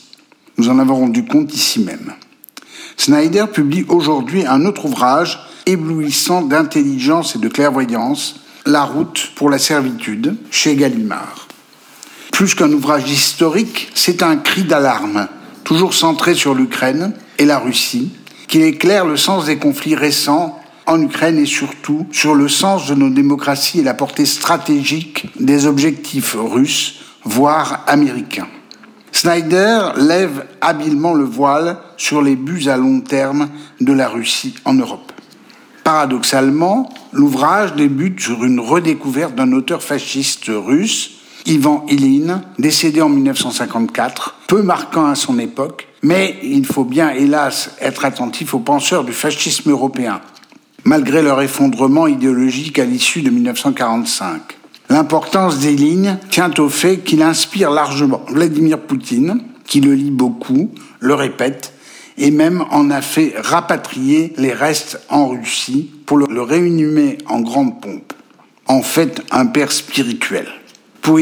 [0.58, 2.12] Nous en avons rendu compte ici même.
[2.96, 9.58] Snyder publie aujourd'hui un autre ouvrage éblouissant d'intelligence et de clairvoyance, La route pour la
[9.58, 11.48] servitude, chez Gallimard.
[12.32, 15.28] Plus qu'un ouvrage historique, c'est un cri d'alarme,
[15.62, 18.10] toujours centré sur l'Ukraine et la Russie,
[18.48, 22.94] qui éclaire le sens des conflits récents en Ukraine et surtout sur le sens de
[22.94, 28.48] nos démocraties et la portée stratégique des objectifs russes, voire américains.
[29.12, 34.74] Snyder lève habilement le voile sur les buts à long terme de la Russie en
[34.74, 35.12] Europe.
[35.84, 44.36] Paradoxalement, l'ouvrage débute sur une redécouverte d'un auteur fasciste russe, Ivan Ilin, décédé en 1954,
[44.46, 49.12] peu marquant à son époque, mais il faut bien, hélas, être attentif aux penseurs du
[49.12, 50.20] fascisme européen,
[50.84, 54.40] malgré leur effondrement idéologique à l'issue de 1945.
[54.88, 60.70] L'importance des lignes tient au fait qu'il inspire largement Vladimir Poutine, qui le lit beaucoup,
[61.00, 61.72] le répète,
[62.18, 67.80] et même en a fait rapatrier les restes en Russie pour le réunimer en grande
[67.80, 68.12] pompe.
[68.66, 70.46] En fait, un père spirituel.
[71.02, 71.18] Pour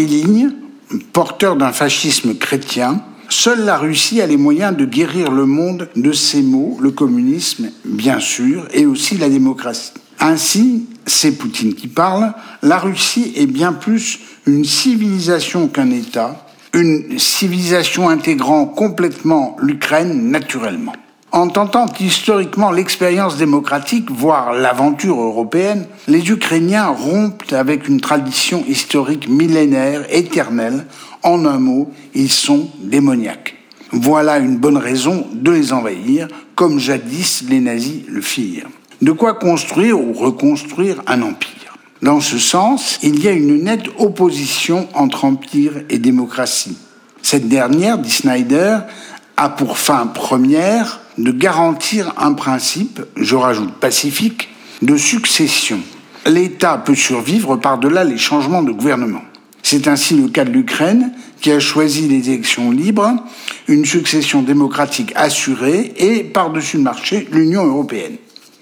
[1.12, 6.12] porteur d'un fascisme chrétien, seule la Russie a les moyens de guérir le monde de
[6.12, 9.92] ces maux, le communisme, bien sûr, et aussi la démocratie.
[10.20, 17.18] Ainsi, c'est Poutine qui parle, la Russie est bien plus une civilisation qu'un État, une
[17.18, 20.94] civilisation intégrant complètement l'Ukraine naturellement.
[21.32, 29.28] En tentant historiquement l'expérience démocratique, voire l'aventure européenne, les Ukrainiens rompent avec une tradition historique
[29.28, 30.86] millénaire, éternelle.
[31.22, 33.54] En un mot, ils sont démoniaques.
[33.92, 38.68] Voilà une bonne raison de les envahir, comme jadis les nazis le firent.
[39.00, 41.76] De quoi construire ou reconstruire un empire.
[42.02, 46.76] Dans ce sens, il y a une nette opposition entre empire et démocratie.
[47.22, 48.78] Cette dernière, dit Snyder,
[49.36, 54.48] a pour fin première de garantir un principe, je rajoute pacifique,
[54.82, 55.80] de succession.
[56.26, 59.22] L'État peut survivre par-delà les changements de gouvernement.
[59.62, 63.14] C'est ainsi le cas de l'Ukraine, qui a choisi les élections libres,
[63.68, 68.16] une succession démocratique assurée et, par-dessus le marché, l'Union européenne.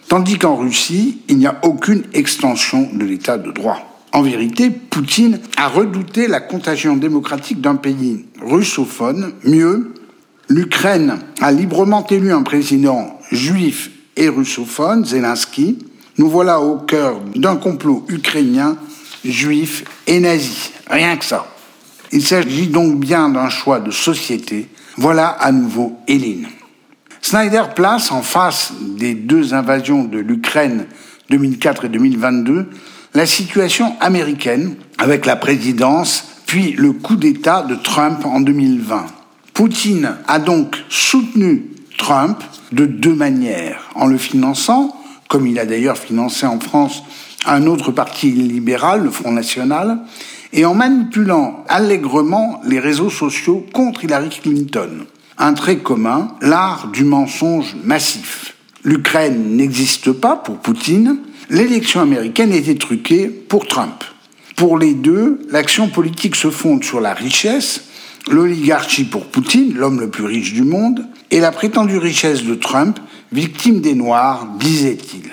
[0.09, 3.89] Tandis qu'en Russie, il n'y a aucune extension de l'état de droit.
[4.13, 9.33] En vérité, Poutine a redouté la contagion démocratique d'un pays russophone.
[9.45, 9.93] Mieux,
[10.49, 15.79] l'Ukraine a librement élu un président juif et russophone, Zelensky.
[16.17, 18.77] Nous voilà au cœur d'un complot ukrainien,
[19.25, 20.73] juif et nazi.
[20.91, 21.47] Rien que ça.
[22.11, 24.69] Il s'agit donc bien d'un choix de société.
[24.97, 26.47] Voilà à nouveau Hélène.
[27.21, 30.87] Snyder place en face des deux invasions de l'Ukraine
[31.31, 32.71] 2004 et 2022
[33.15, 39.18] la situation américaine avec la présidence puis le coup d'État de Trump en 2020.
[39.59, 41.65] Poutine a donc soutenu
[41.97, 44.97] Trump de deux manières, en le finançant,
[45.29, 47.03] comme il a d'ailleurs financé en France
[47.45, 49.99] un autre parti libéral, le Front National,
[50.53, 55.07] et en manipulant allègrement les réseaux sociaux contre Hillary Clinton
[55.39, 58.55] un trait commun, l'art du mensonge massif.
[58.85, 61.19] L'Ukraine n'existe pas pour Poutine,
[61.51, 64.05] l'élection américaine était truquée pour Trump.
[64.55, 67.88] Pour les deux, l'action politique se fonde sur la richesse,
[68.31, 72.99] l'oligarchie pour Poutine, l'homme le plus riche du monde, et la prétendue richesse de Trump,
[73.33, 75.31] victime des Noirs, disait-il.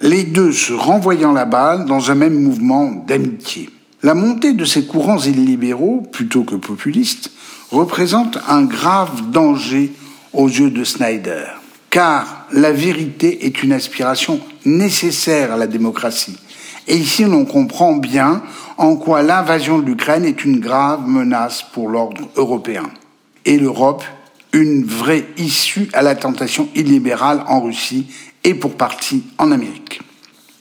[0.00, 3.70] Les deux se renvoyant la balle dans un même mouvement d'amitié.
[4.02, 7.32] La montée de ces courants illibéraux, plutôt que populistes,
[7.70, 9.92] représente un grave danger
[10.32, 11.46] aux yeux de Snyder,
[11.90, 16.38] car la vérité est une aspiration nécessaire à la démocratie.
[16.86, 18.42] Et ici, l'on comprend bien
[18.78, 22.84] en quoi l'invasion de l'Ukraine est une grave menace pour l'ordre européen.
[23.44, 24.04] Et l'Europe,
[24.52, 28.06] une vraie issue à la tentation illibérale en Russie
[28.44, 30.00] et pour partie en Amérique.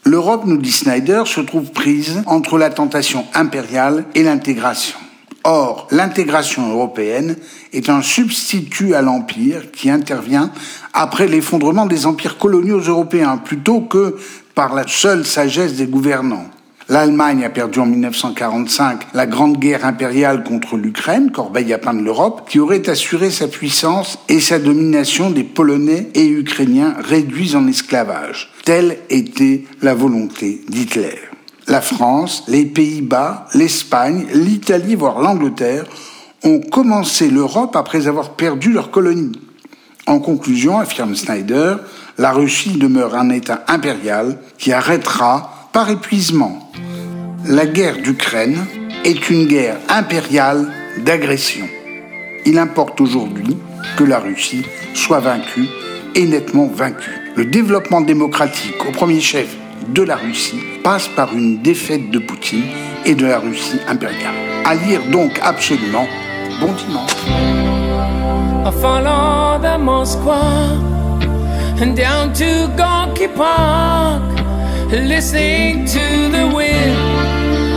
[0.04, 4.98] L'Europe, nous dit Snyder, se trouve prise entre la tentation impériale et l'intégration.
[5.44, 7.38] Or, l'intégration européenne
[7.72, 10.52] est un substitut à l'Empire qui intervient
[10.92, 14.18] après l'effondrement des empires coloniaux européens plutôt que
[14.56, 16.50] par la seule sagesse des gouvernants.
[16.90, 22.02] L'Allemagne a perdu en 1945 la grande guerre impériale contre l'Ukraine, corbeille à pain de
[22.02, 27.68] l'Europe, qui aurait assuré sa puissance et sa domination des Polonais et Ukrainiens réduits en
[27.68, 28.52] esclavage.
[28.64, 31.20] Telle était la volonté d'Hitler
[31.68, 35.86] la France, les Pays-Bas, l'Espagne, l'Italie, voire l'Angleterre
[36.44, 39.38] ont commencé l'Europe après avoir perdu leurs colonies.
[40.06, 41.76] En conclusion, affirme Snyder,
[42.18, 46.67] la Russie demeure un État impérial qui arrêtera par épuisement.
[47.50, 48.66] La guerre d'Ukraine
[49.06, 50.70] est une guerre impériale
[51.06, 51.66] d'agression.
[52.46, 53.56] Il importe aujourd'hui
[53.96, 55.66] que la Russie soit vaincue
[56.14, 57.32] et nettement vaincue.
[57.38, 59.48] Le développement démocratique, au premier chef
[59.88, 62.66] de la Russie passe par une défaite de Poutine
[63.06, 64.36] et de la Russie impériale.
[64.66, 66.06] À lire donc absolument.
[66.60, 67.12] Bon dimanche.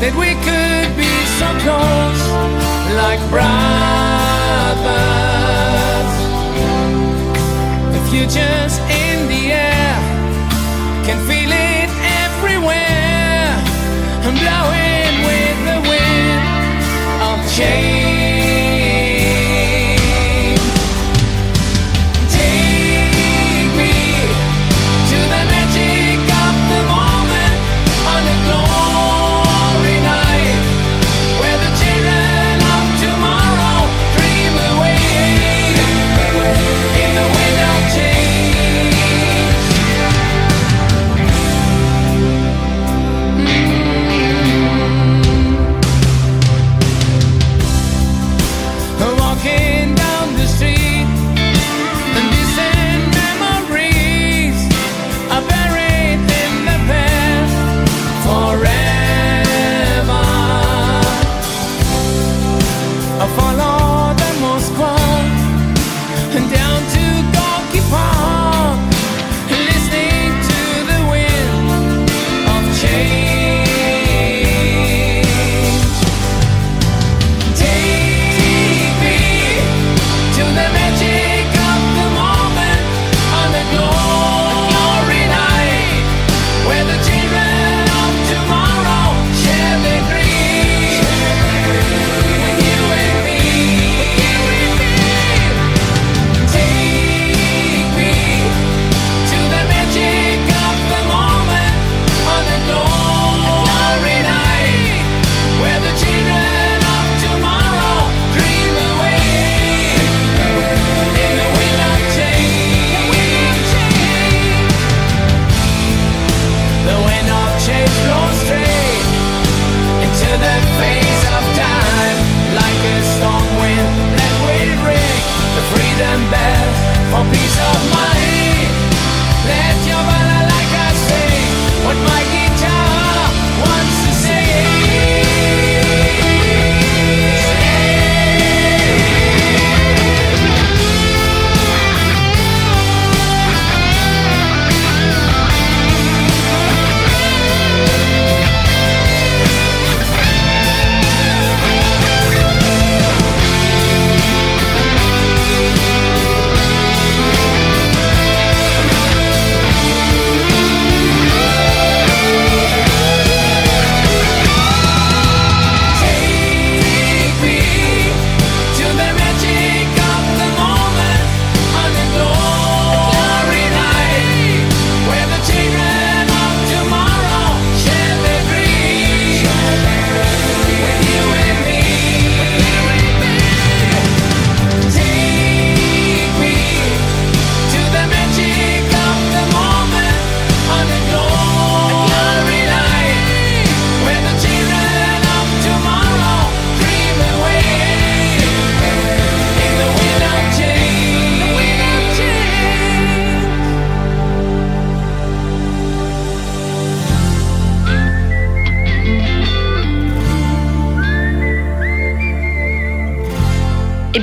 [0.00, 2.22] that we could be so close,
[2.96, 3.60] like brothers.
[7.92, 8.74] The future's
[9.04, 9.96] in the air,
[11.04, 11.90] can feel it
[12.24, 13.52] everywhere.
[14.24, 16.40] I'm blowing with the wind
[17.28, 17.89] of change.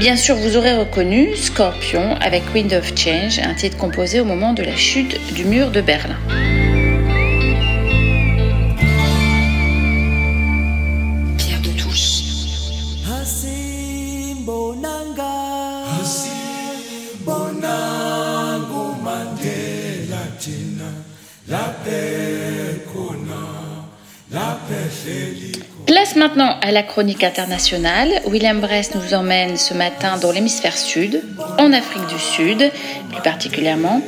[0.07, 4.53] Bien sûr, vous aurez reconnu Scorpion avec Wind of Change, un titre composé au moment
[4.53, 6.15] de la chute du mur de Berlin.
[26.07, 28.21] place maintenant à la chronique internationale.
[28.25, 31.21] William Bress nous emmène ce matin dans l'hémisphère sud,
[31.57, 32.71] en Afrique du Sud
[33.11, 34.01] plus particulièrement,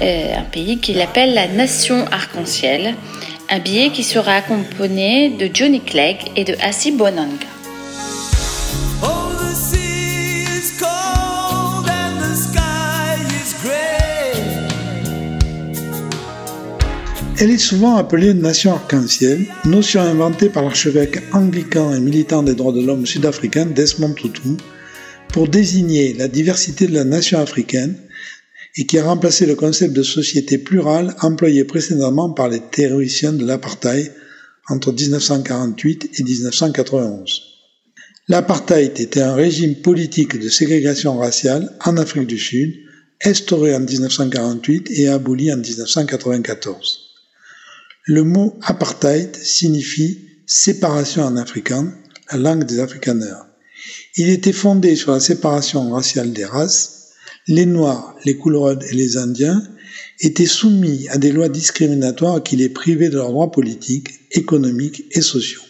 [0.00, 2.94] euh, un pays qu'il appelle la Nation Arc-en-Ciel,
[3.50, 7.57] un billet qui sera accompagné de Johnny Clegg et de Assi Bonanga.
[17.40, 22.72] Elle est souvent appelée nation arc-en-ciel, notion inventée par l'archevêque anglican et militant des droits
[22.72, 24.56] de l'homme sud-africain Desmond Tutu
[25.28, 27.96] pour désigner la diversité de la nation africaine
[28.76, 33.46] et qui a remplacé le concept de société plurale employé précédemment par les théoriciens de
[33.46, 34.12] l'apartheid
[34.68, 37.42] entre 1948 et 1991.
[38.26, 42.74] L'apartheid était un régime politique de ségrégation raciale en Afrique du Sud,
[43.24, 47.07] instauré en 1948 et aboli en 1994.
[48.10, 51.92] Le mot apartheid signifie séparation en africain,
[52.32, 53.44] la langue des afrikaners.
[54.16, 57.10] Il était fondé sur la séparation raciale des races.
[57.48, 59.62] Les Noirs, les couleurs et les Indiens
[60.20, 65.20] étaient soumis à des lois discriminatoires qui les privaient de leurs droits politiques, économiques et
[65.20, 65.60] sociaux.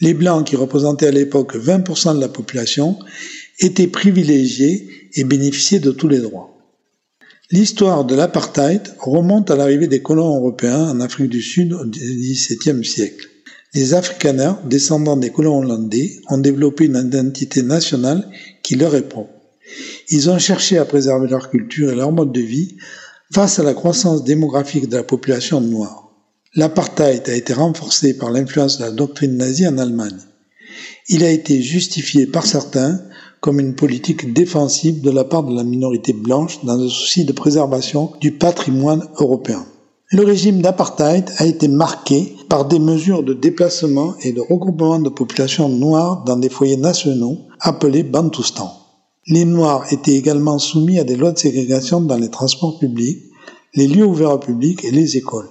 [0.00, 2.98] Les Blancs, qui représentaient à l'époque 20% de la population,
[3.60, 6.49] étaient privilégiés et bénéficiaient de tous les droits.
[7.52, 12.84] L'histoire de l'apartheid remonte à l'arrivée des colons européens en Afrique du Sud au XVIIe
[12.84, 13.26] siècle.
[13.74, 18.30] Les Afrikaners, descendants des colons hollandais, ont développé une identité nationale
[18.62, 19.32] qui leur est propre.
[20.10, 22.76] Ils ont cherché à préserver leur culture et leur mode de vie
[23.34, 26.08] face à la croissance démographique de la population noire.
[26.54, 30.20] L'apartheid a été renforcé par l'influence de la doctrine nazie en Allemagne.
[31.08, 33.00] Il a été justifié par certains
[33.40, 37.32] comme une politique défensive de la part de la minorité blanche dans un souci de
[37.32, 39.64] préservation du patrimoine européen.
[40.12, 45.08] Le régime d'apartheid a été marqué par des mesures de déplacement et de regroupement de
[45.08, 48.72] populations noires dans des foyers nationaux appelés Bantoustan.
[49.28, 53.22] Les Noirs étaient également soumis à des lois de ségrégation dans les transports publics,
[53.74, 55.48] les lieux ouverts au public et les écoles.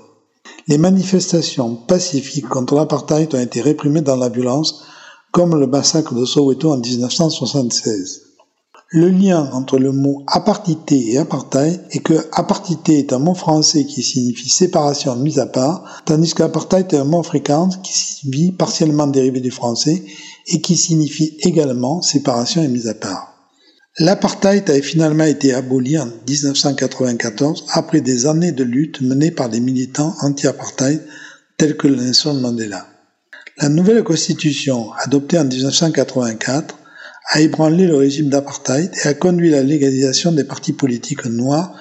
[0.67, 4.83] Les manifestations pacifiques contre l'apartheid ont été réprimées dans la violence
[5.31, 8.21] comme le massacre de Soweto en 1976.
[8.91, 13.85] Le lien entre le mot apartité et apartheid est que apartité est un mot français
[13.85, 19.05] qui signifie séparation mise à part, tandis qu'apartheid est un mot afrikaans qui signifie partiellement
[19.05, 20.03] dérivé du français
[20.47, 23.35] et qui signifie également séparation et mise à part.
[23.99, 29.59] L'apartheid a finalement été aboli en 1994 après des années de lutte menées par des
[29.59, 31.05] militants anti-apartheid
[31.57, 32.87] tels que Nelson Mandela.
[33.61, 36.77] La nouvelle constitution, adoptée en 1984,
[37.31, 41.75] a ébranlé le régime d'apartheid et a conduit à la légalisation des partis politiques noirs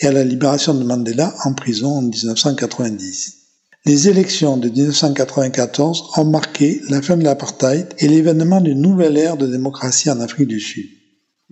[0.00, 3.38] et à la libération de Mandela en prison en 1990.
[3.86, 9.38] Les élections de 1994 ont marqué la fin de l'apartheid et l'événement d'une nouvelle ère
[9.38, 10.84] de démocratie en Afrique du Sud.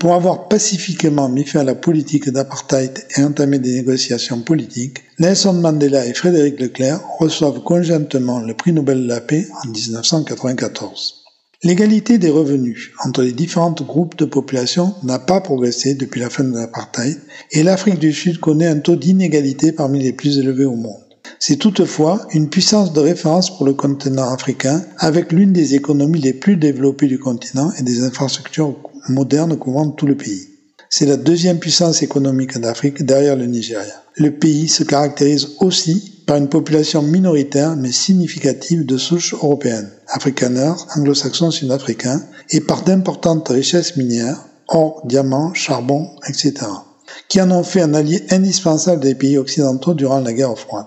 [0.01, 5.53] Pour avoir pacifiquement mis fin à la politique d'apartheid et entamé des négociations politiques, Nelson
[5.53, 11.16] Mandela et Frédéric Leclerc reçoivent conjointement le prix Nobel de la paix en 1994.
[11.62, 16.44] L'égalité des revenus entre les différents groupes de population n'a pas progressé depuis la fin
[16.44, 17.20] de l'apartheid
[17.53, 21.09] et l'Afrique du Sud connaît un taux d'inégalité parmi les plus élevés au monde.
[21.43, 26.34] C'est toutefois une puissance de référence pour le continent africain avec l'une des économies les
[26.34, 28.76] plus développées du continent et des infrastructures
[29.09, 30.49] moderne couvrant tout le pays.
[30.91, 34.03] C'est la deuxième puissance économique d'Afrique derrière le Nigeria.
[34.16, 40.74] Le pays se caractérise aussi par une population minoritaire mais significative de souches européennes, afrikaners,
[40.95, 46.53] anglo-saxons sud-africains, et par d'importantes richesses minières, or, diamants, charbon, etc.,
[47.28, 50.86] qui en ont fait un allié indispensable des pays occidentaux durant la guerre froide.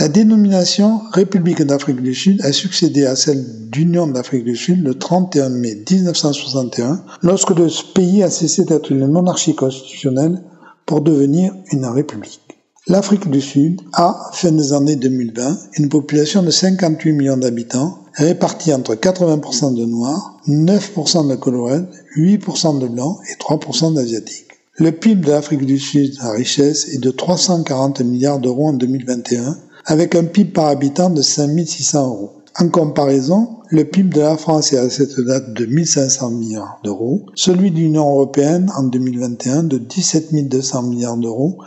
[0.00, 4.94] La dénomination République d'Afrique du Sud a succédé à celle d'Union d'Afrique du Sud le
[4.94, 10.42] 31 mai 1961, lorsque le pays a cessé d'être une monarchie constitutionnelle
[10.86, 12.40] pour devenir une république.
[12.86, 18.72] L'Afrique du Sud a, fin des années 2020, une population de 58 millions d'habitants, répartie
[18.72, 21.82] entre 80% de Noirs, 9% de colorés,
[22.16, 24.46] 8% de Blancs et 3% d'Asiatiques.
[24.76, 29.58] Le PIB de l'Afrique du Sud, la richesse, est de 340 milliards d'euros en 2021,
[29.90, 32.32] avec un PIB par habitant de 5600 euros.
[32.60, 37.26] En comparaison, le PIB de la France est à cette date de 1500 milliards d'euros,
[37.34, 41.58] celui de l'Union européenne en 2021 de 17 200 milliards d'euros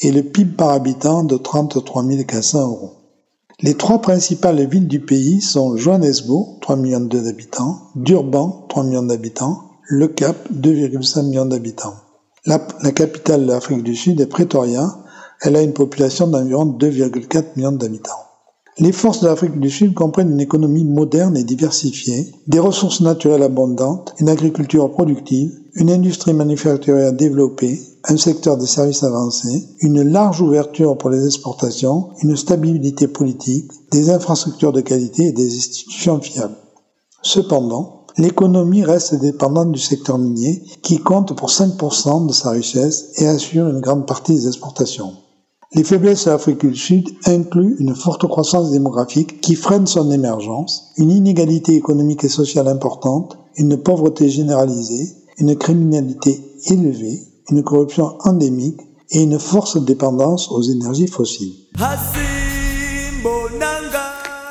[0.00, 2.92] et le PIB par habitant de 33 400 euros.
[3.60, 9.64] Les trois principales villes du pays sont Johannesburg, 3 millions d'habitants, Durban, 3 millions d'habitants,
[9.82, 11.96] Le Cap, 2,5 millions d'habitants.
[12.46, 14.96] La, la, capitale de l'Afrique du Sud est Pretoria,
[15.42, 18.26] elle a une population d'environ 2,4 millions d'habitants.
[18.78, 23.42] Les forces de l'Afrique du Sud comprennent une économie moderne et diversifiée, des ressources naturelles
[23.42, 30.42] abondantes, une agriculture productive, une industrie manufacturière développée, un secteur des services avancés, une large
[30.42, 36.56] ouverture pour les exportations, une stabilité politique, des infrastructures de qualité et des institutions fiables.
[37.22, 43.26] Cependant, l'économie reste dépendante du secteur minier qui compte pour 5% de sa richesse et
[43.26, 45.14] assure une grande partie des exportations.
[45.72, 50.92] Les faiblesses de l'Afrique du Sud incluent une forte croissance démographique qui freine son émergence,
[50.96, 58.80] une inégalité économique et sociale importante, une pauvreté généralisée, une criminalité élevée, une corruption endémique
[59.10, 61.54] et une forte dépendance aux énergies fossiles.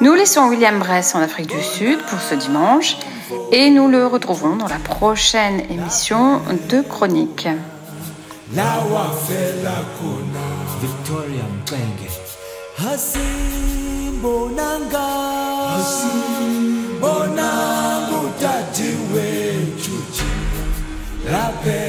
[0.01, 2.97] Nous laissons William Bress en Afrique du Sud pour ce dimanche
[3.53, 7.47] et nous le retrouvons dans la prochaine émission de Chronique.
[10.86, 12.10] Victoria Mbenge
[12.78, 15.08] hasimbonanga
[15.72, 19.98] hasimbonanga utati wethu
[21.32, 21.82] laphe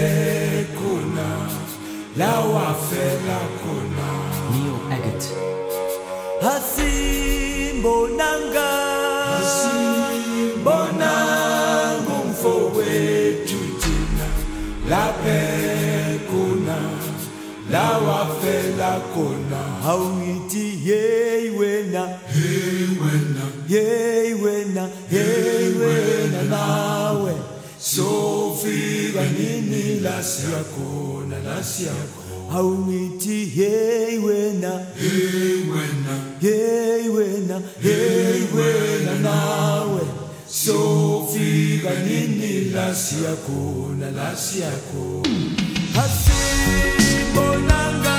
[0.79, 1.29] khona
[2.17, 4.09] lawafela khona.
[4.51, 5.35] Neo Agate.
[6.43, 8.69] Hasimbonanga
[19.17, 19.61] kona.
[19.83, 22.03] Hauiti yei wena.
[22.35, 23.45] Hey wena.
[23.69, 27.35] Yei wena yei wena nawe.
[27.79, 34.73] Sofika nini lasiyakona lasiyakona hauiti yei wena.
[35.01, 36.14] Hey wena.
[36.43, 40.01] Yei wena yei wena nawe.
[40.49, 45.27] Sofika nini lasiyakona lasiyakona
[47.17, 48.17] asibonanga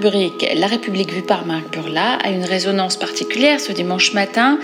[0.00, 4.60] La République vue par Marc Burla a une résonance particulière ce dimanche matin.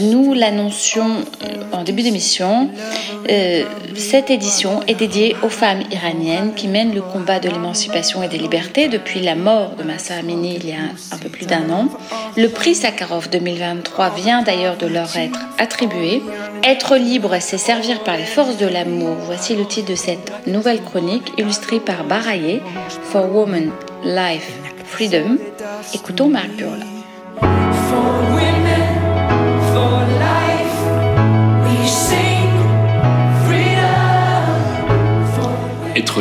[0.00, 2.70] Nous l'annoncions euh, en début d'émission,
[3.30, 8.28] euh, cette édition est dédiée aux femmes iraniennes qui mènent le combat de l'émancipation et
[8.28, 10.76] des libertés depuis la mort de Massa Amini il y a
[11.12, 11.88] un, peu plus d'un an.
[12.36, 16.22] Le prix Sakharov 2023 vient d'ailleurs de leur être attribué.
[16.64, 19.16] Être libre, c'est servir par les forces de l'amour.
[19.26, 22.60] Voici le titre de cette nouvelle chronique illustrée par Baraye,
[23.04, 23.70] For Women,
[24.04, 24.50] Life,
[24.84, 25.38] Freedom.
[25.94, 26.97] Écoutons Marc Burla.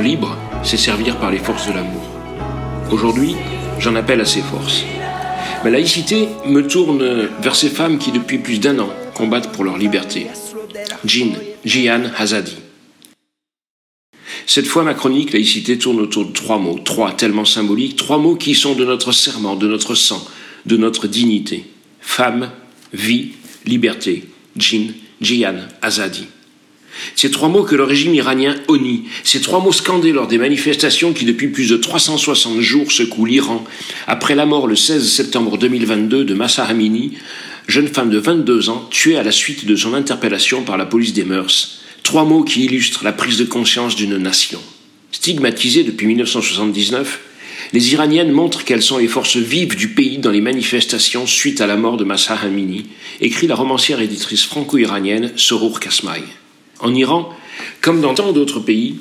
[0.01, 2.03] Libre, c'est servir par les forces de l'amour.
[2.91, 3.35] Aujourd'hui,
[3.79, 4.83] j'en appelle à ces forces.
[5.63, 9.77] Ma laïcité me tourne vers ces femmes qui, depuis plus d'un an, combattent pour leur
[9.77, 10.27] liberté.
[11.03, 11.33] Jean,
[11.65, 12.55] Jihan Hazadi.
[14.45, 18.35] Cette fois, ma chronique laïcité tourne autour de trois mots, trois tellement symboliques, trois mots
[18.35, 20.23] qui sont de notre serment, de notre sang,
[20.65, 21.65] de notre dignité.
[22.01, 22.51] Femme,
[22.93, 23.31] vie,
[23.65, 24.25] liberté.
[24.55, 26.27] Jin, Jihan, Azadi.
[27.15, 31.13] Ces trois mots que le régime iranien honnit, ces trois mots scandés lors des manifestations
[31.13, 33.63] qui depuis plus de 360 jours secouent l'Iran,
[34.07, 37.13] après la mort le 16 septembre 2022 de Massa Amini,
[37.67, 41.13] jeune femme de 22 ans tuée à la suite de son interpellation par la police
[41.13, 41.79] des mœurs.
[42.03, 44.61] Trois mots qui illustrent la prise de conscience d'une nation.
[45.11, 47.19] Stigmatisées depuis 1979,
[47.73, 51.67] les Iraniennes montrent qu'elles sont les forces vives du pays dans les manifestations suite à
[51.67, 52.85] la mort de Massa Amini,
[53.19, 56.23] écrit la romancière éditrice franco-iranienne Sorour Kasmai.
[56.79, 57.29] En Iran,
[57.81, 58.99] comme dans tant d'autres pays,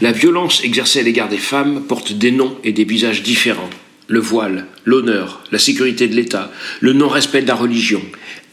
[0.00, 3.70] la violence exercée à l'égard des femmes porte des noms et des visages différents.
[4.08, 8.02] Le voile, l'honneur, la sécurité de l'État, le non-respect de la religion.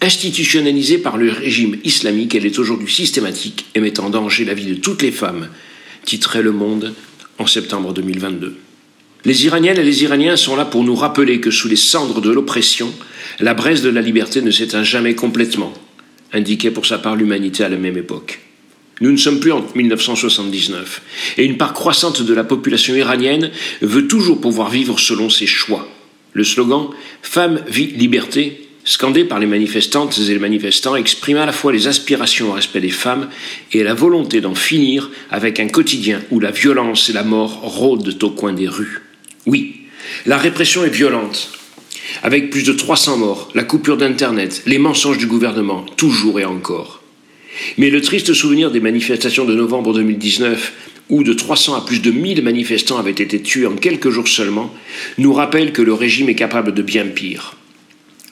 [0.02, 4.66] Institutionnalisée par le régime islamique, elle est aujourd'hui systématique et met en danger la vie
[4.66, 5.50] de toutes les femmes,
[6.06, 6.94] titrait Le Monde
[7.38, 8.58] en septembre 2022.
[9.26, 12.32] Les Iraniennes et les Iraniens sont là pour nous rappeler que sous les cendres de
[12.32, 12.92] l'oppression,
[13.40, 15.74] la braise de la liberté ne s'éteint jamais complètement,
[16.34, 18.40] indiquait pour sa part l'humanité à la même époque.
[19.04, 21.02] Nous ne sommes plus en 1979,
[21.38, 23.52] et une part croissante de la population iranienne
[23.82, 25.90] veut toujours pouvoir vivre selon ses choix.
[26.32, 26.88] Le slogan
[27.22, 31.88] Femme, vie, liberté scandé par les manifestantes et les manifestants, exprime à la fois les
[31.88, 33.28] aspirations au respect des femmes
[33.74, 38.24] et la volonté d'en finir avec un quotidien où la violence et la mort rôdent
[38.24, 39.02] au coin des rues.
[39.46, 39.82] Oui,
[40.26, 41.52] la répression est violente,
[42.22, 47.03] avec plus de 300 morts, la coupure d'Internet, les mensonges du gouvernement, toujours et encore.
[47.78, 50.74] Mais le triste souvenir des manifestations de novembre 2019,
[51.10, 54.74] où de 300 à plus de 1000 manifestants avaient été tués en quelques jours seulement,
[55.18, 57.56] nous rappelle que le régime est capable de bien pire.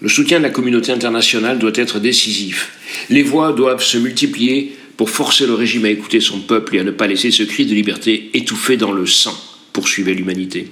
[0.02, 2.72] Le soutien de la communauté internationale doit être décisif.
[3.10, 6.84] Les voix doivent se multiplier pour forcer le régime à écouter son peuple et à
[6.84, 9.40] ne pas laisser ce cri de liberté étouffé dans le sang,
[9.74, 10.70] poursuivait l'humanité.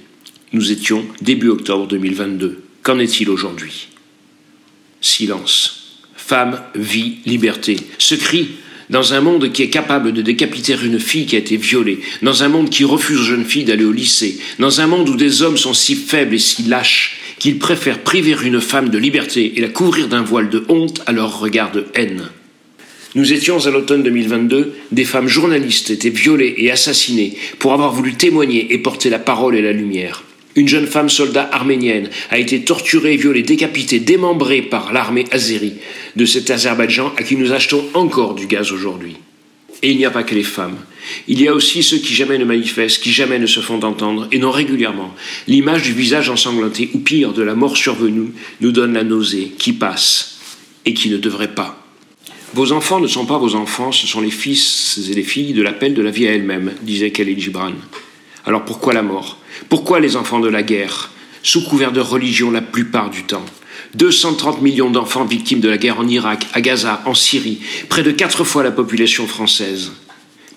[0.52, 2.62] Nous étions début octobre 2022.
[2.82, 3.88] Qu'en est-il aujourd'hui?
[5.00, 5.79] Silence.
[6.30, 7.76] Femme, vie, liberté.
[7.98, 8.50] Ce cri,
[8.88, 12.44] dans un monde qui est capable de décapiter une fille qui a été violée, dans
[12.44, 15.42] un monde qui refuse aux jeunes filles d'aller au lycée, dans un monde où des
[15.42, 19.60] hommes sont si faibles et si lâches qu'ils préfèrent priver une femme de liberté et
[19.60, 22.28] la couvrir d'un voile de honte à leur regard de haine.
[23.16, 28.14] Nous étions à l'automne 2022, des femmes journalistes étaient violées et assassinées pour avoir voulu
[28.14, 30.22] témoigner et porter la parole et la lumière.
[30.56, 35.74] Une jeune femme soldat arménienne a été torturée, violée, décapitée, démembrée par l'armée azérie
[36.16, 39.16] de cet Azerbaïdjan à qui nous achetons encore du gaz aujourd'hui.
[39.82, 40.76] Et il n'y a pas que les femmes.
[41.28, 44.28] Il y a aussi ceux qui jamais ne manifestent, qui jamais ne se font entendre,
[44.32, 45.14] et non régulièrement.
[45.46, 49.72] L'image du visage ensanglanté, ou pire, de la mort survenue, nous donne la nausée, qui
[49.72, 50.38] passe,
[50.84, 51.80] et qui ne devrait pas.
[52.52, 55.62] Vos enfants ne sont pas vos enfants, ce sont les fils et les filles de
[55.62, 57.72] l'appel de la vie à elle-même, disait Khalil Gibran.
[58.44, 59.39] Alors pourquoi la mort?
[59.68, 61.10] Pourquoi les enfants de la guerre
[61.42, 63.44] Sous couvert de religion la plupart du temps?
[63.94, 68.12] 230 millions d'enfants victimes de la guerre en Irak, à Gaza, en Syrie, près de
[68.12, 69.92] quatre fois la population française.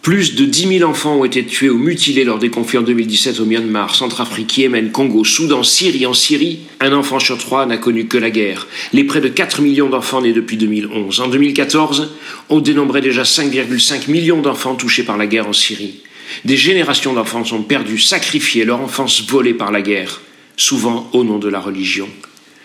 [0.03, 3.39] Plus de 10 000 enfants ont été tués ou mutilés lors des conflits en 2017
[3.39, 6.05] au Myanmar, Centrafrique, Yémen, Congo, Soudan, Syrie.
[6.05, 8.67] En Syrie, un enfant sur trois n'a connu que la guerre.
[8.91, 11.21] Les près de 4 millions d'enfants nés depuis 2011.
[11.21, 12.11] En 2014,
[12.49, 16.01] on dénombrait déjà 5,5 millions d'enfants touchés par la guerre en Syrie.
[16.45, 20.21] Des générations d'enfants sont perdus, sacrifiés, leur enfance volée par la guerre,
[20.57, 22.09] souvent au nom de la religion.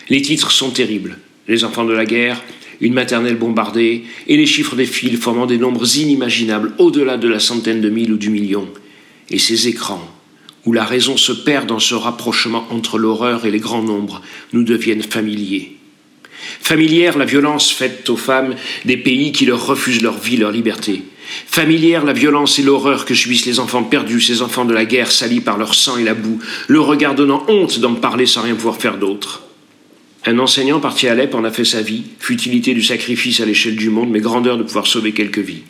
[0.09, 1.17] Les titres sont terribles.
[1.47, 2.41] Les enfants de la guerre,
[2.81, 7.81] une maternelle bombardée, et les chiffres défilent formant des nombres inimaginables au-delà de la centaine
[7.81, 8.67] de mille ou du million.
[9.29, 10.07] Et ces écrans,
[10.65, 14.21] où la raison se perd dans ce rapprochement entre l'horreur et les grands nombres,
[14.53, 15.75] nous deviennent familiers.
[16.61, 18.55] Familière la violence faite aux femmes
[18.85, 21.03] des pays qui leur refusent leur vie, leur liberté.
[21.47, 25.11] Familière la violence et l'horreur que subissent les enfants perdus, ces enfants de la guerre
[25.11, 28.55] salis par leur sang et la boue, le regard donnant honte d'en parler sans rien
[28.55, 29.43] pouvoir faire d'autre.
[30.25, 33.75] Un enseignant parti à Alep en a fait sa vie, futilité du sacrifice à l'échelle
[33.75, 35.63] du monde, mais grandeur de pouvoir sauver quelques vies.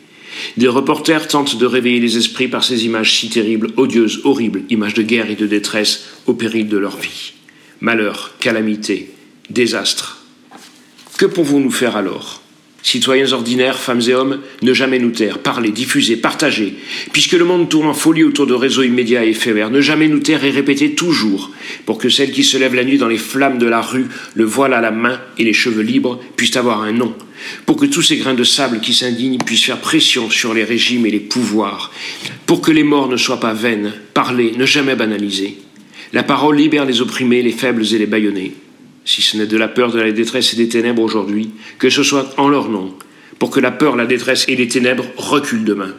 [0.56, 4.94] Des reporters tentent de réveiller les esprits par ces images si terribles, odieuses, horribles, images
[4.94, 7.32] de guerre et de détresse au péril de leur vie.
[7.80, 9.10] Malheur, calamité,
[9.50, 10.24] désastre.
[11.18, 12.39] Que pouvons-nous faire alors?
[12.82, 16.74] Citoyens ordinaires, femmes et hommes, ne jamais nous taire, parler, diffuser, partager.
[17.12, 20.20] Puisque le monde tourne en folie autour de réseaux immédiats et éphémères, ne jamais nous
[20.20, 21.50] taire et répéter toujours,
[21.84, 24.44] pour que celles qui se lèvent la nuit dans les flammes de la rue, le
[24.44, 27.14] voile à la main et les cheveux libres, puissent avoir un nom.
[27.66, 31.04] Pour que tous ces grains de sable qui s'indignent puissent faire pression sur les régimes
[31.04, 31.92] et les pouvoirs.
[32.46, 35.58] Pour que les morts ne soient pas vaines, parler, ne jamais banaliser.
[36.12, 38.54] La parole libère les opprimés, les faibles et les bâillonnés
[39.04, 42.02] si ce n'est de la peur, de la détresse et des ténèbres aujourd'hui, que ce
[42.02, 42.94] soit en leur nom,
[43.38, 45.94] pour que la peur, la détresse et les ténèbres reculent demain.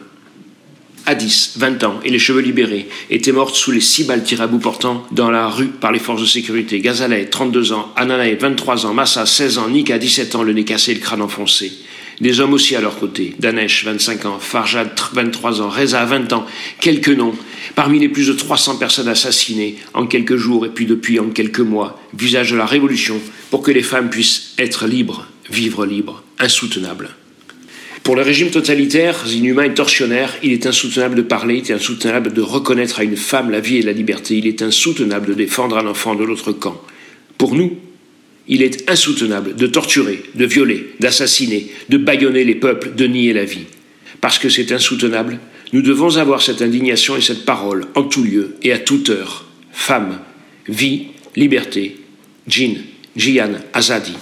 [1.04, 4.46] Addis, 20 ans, et les cheveux libérés, était morte sous les six balles tirées à
[4.46, 6.78] bout portant dans la rue par les forces de sécurité.
[6.78, 10.92] Gazaleh, 32 ans, Ananae, 23 ans, Massa, 16 ans, Nika, 17 ans, le nez cassé
[10.92, 11.72] et le crâne enfoncé.
[12.20, 13.34] Des hommes aussi à leur côté.
[13.38, 16.46] Danesh, 25 ans, Farjad, 23 ans, Reza, 20 ans.
[16.80, 17.34] Quelques noms.
[17.74, 21.60] Parmi les plus de 300 personnes assassinées en quelques jours et puis depuis en quelques
[21.60, 22.00] mois.
[22.14, 27.10] Visage de la révolution pour que les femmes puissent être libres, vivre libres, insoutenables.
[28.02, 32.32] Pour le régime totalitaire, inhumain et tortionnaire, il est insoutenable de parler, il est insoutenable
[32.32, 35.78] de reconnaître à une femme la vie et la liberté, il est insoutenable de défendre
[35.78, 36.82] un enfant de l'autre camp.
[37.38, 37.78] Pour nous,
[38.48, 43.44] il est insoutenable de torturer, de violer, d'assassiner, de bâillonner les peuples, de nier la
[43.44, 43.66] vie.
[44.20, 45.38] Parce que c'est insoutenable,
[45.72, 49.46] nous devons avoir cette indignation et cette parole en tout lieu et à toute heure.
[49.72, 50.18] Femme,
[50.68, 51.96] vie, liberté.
[52.46, 52.74] Jin,
[53.16, 54.14] Jian, Azadi.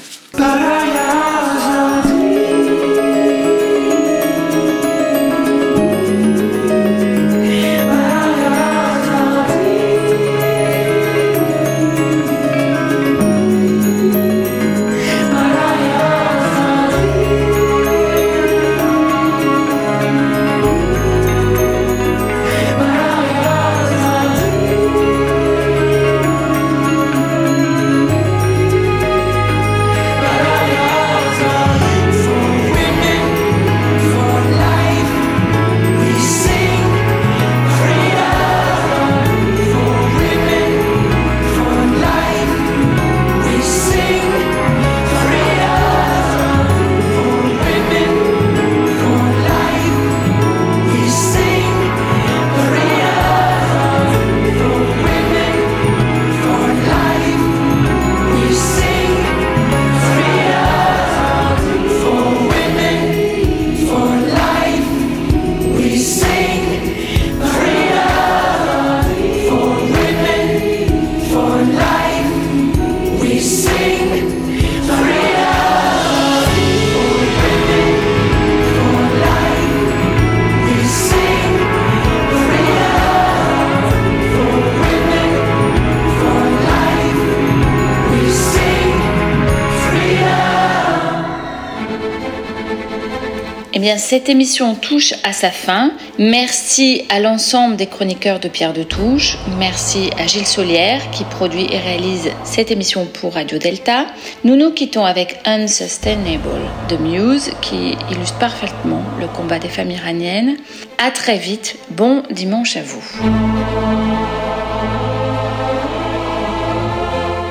[93.80, 95.92] Bien, cette émission touche à sa fin.
[96.18, 99.38] Merci à l'ensemble des chroniqueurs de Pierre de Touche.
[99.58, 104.06] Merci à Gilles Solière qui produit et réalise cette émission pour Radio Delta.
[104.44, 110.56] Nous nous quittons avec Unsustainable de Muse qui illustre parfaitement le combat des femmes iraniennes.
[110.98, 111.76] À très vite.
[111.90, 113.02] Bon dimanche à vous.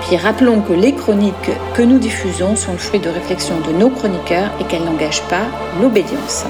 [0.09, 3.91] Puis rappelons que les chroniques que nous diffusons sont le fruit de réflexions de nos
[3.91, 5.45] chroniqueurs et qu'elles n'engagent pas
[5.79, 6.45] l'obédience.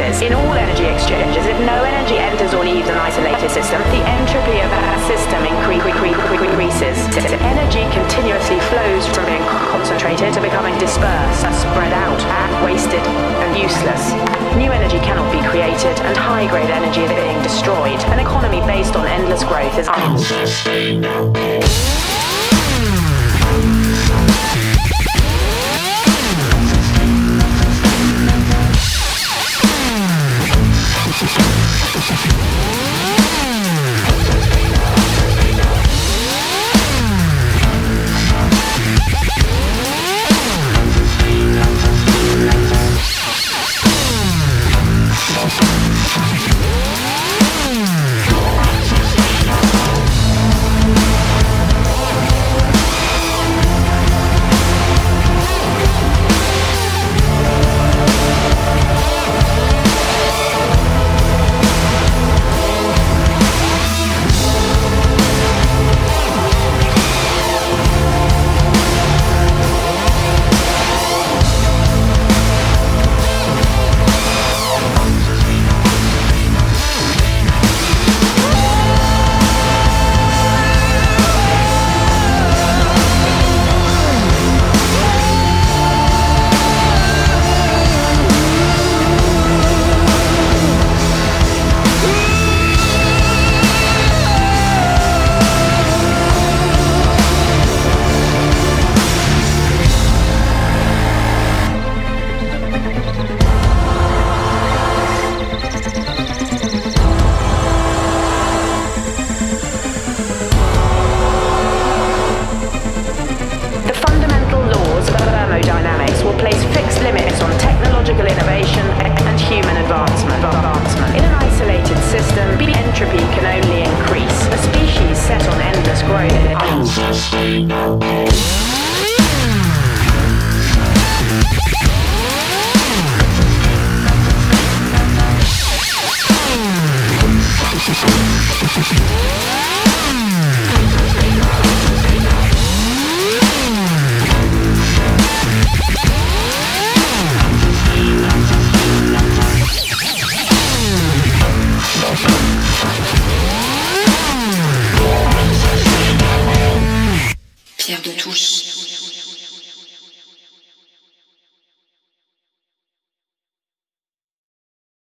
[0.00, 4.56] In all energy exchanges, if no energy enters or leaves an isolated system, the entropy
[4.64, 6.96] of that system incre- cre- cre- cre- increases.
[7.44, 13.04] Energy continuously flows from being concentrated to becoming dispersed, spread out, and wasted,
[13.44, 14.16] and useless.
[14.56, 18.00] New energy cannot be created, and high-grade energy is being destroyed.
[18.08, 21.36] An economy based on endless growth is unsustainable.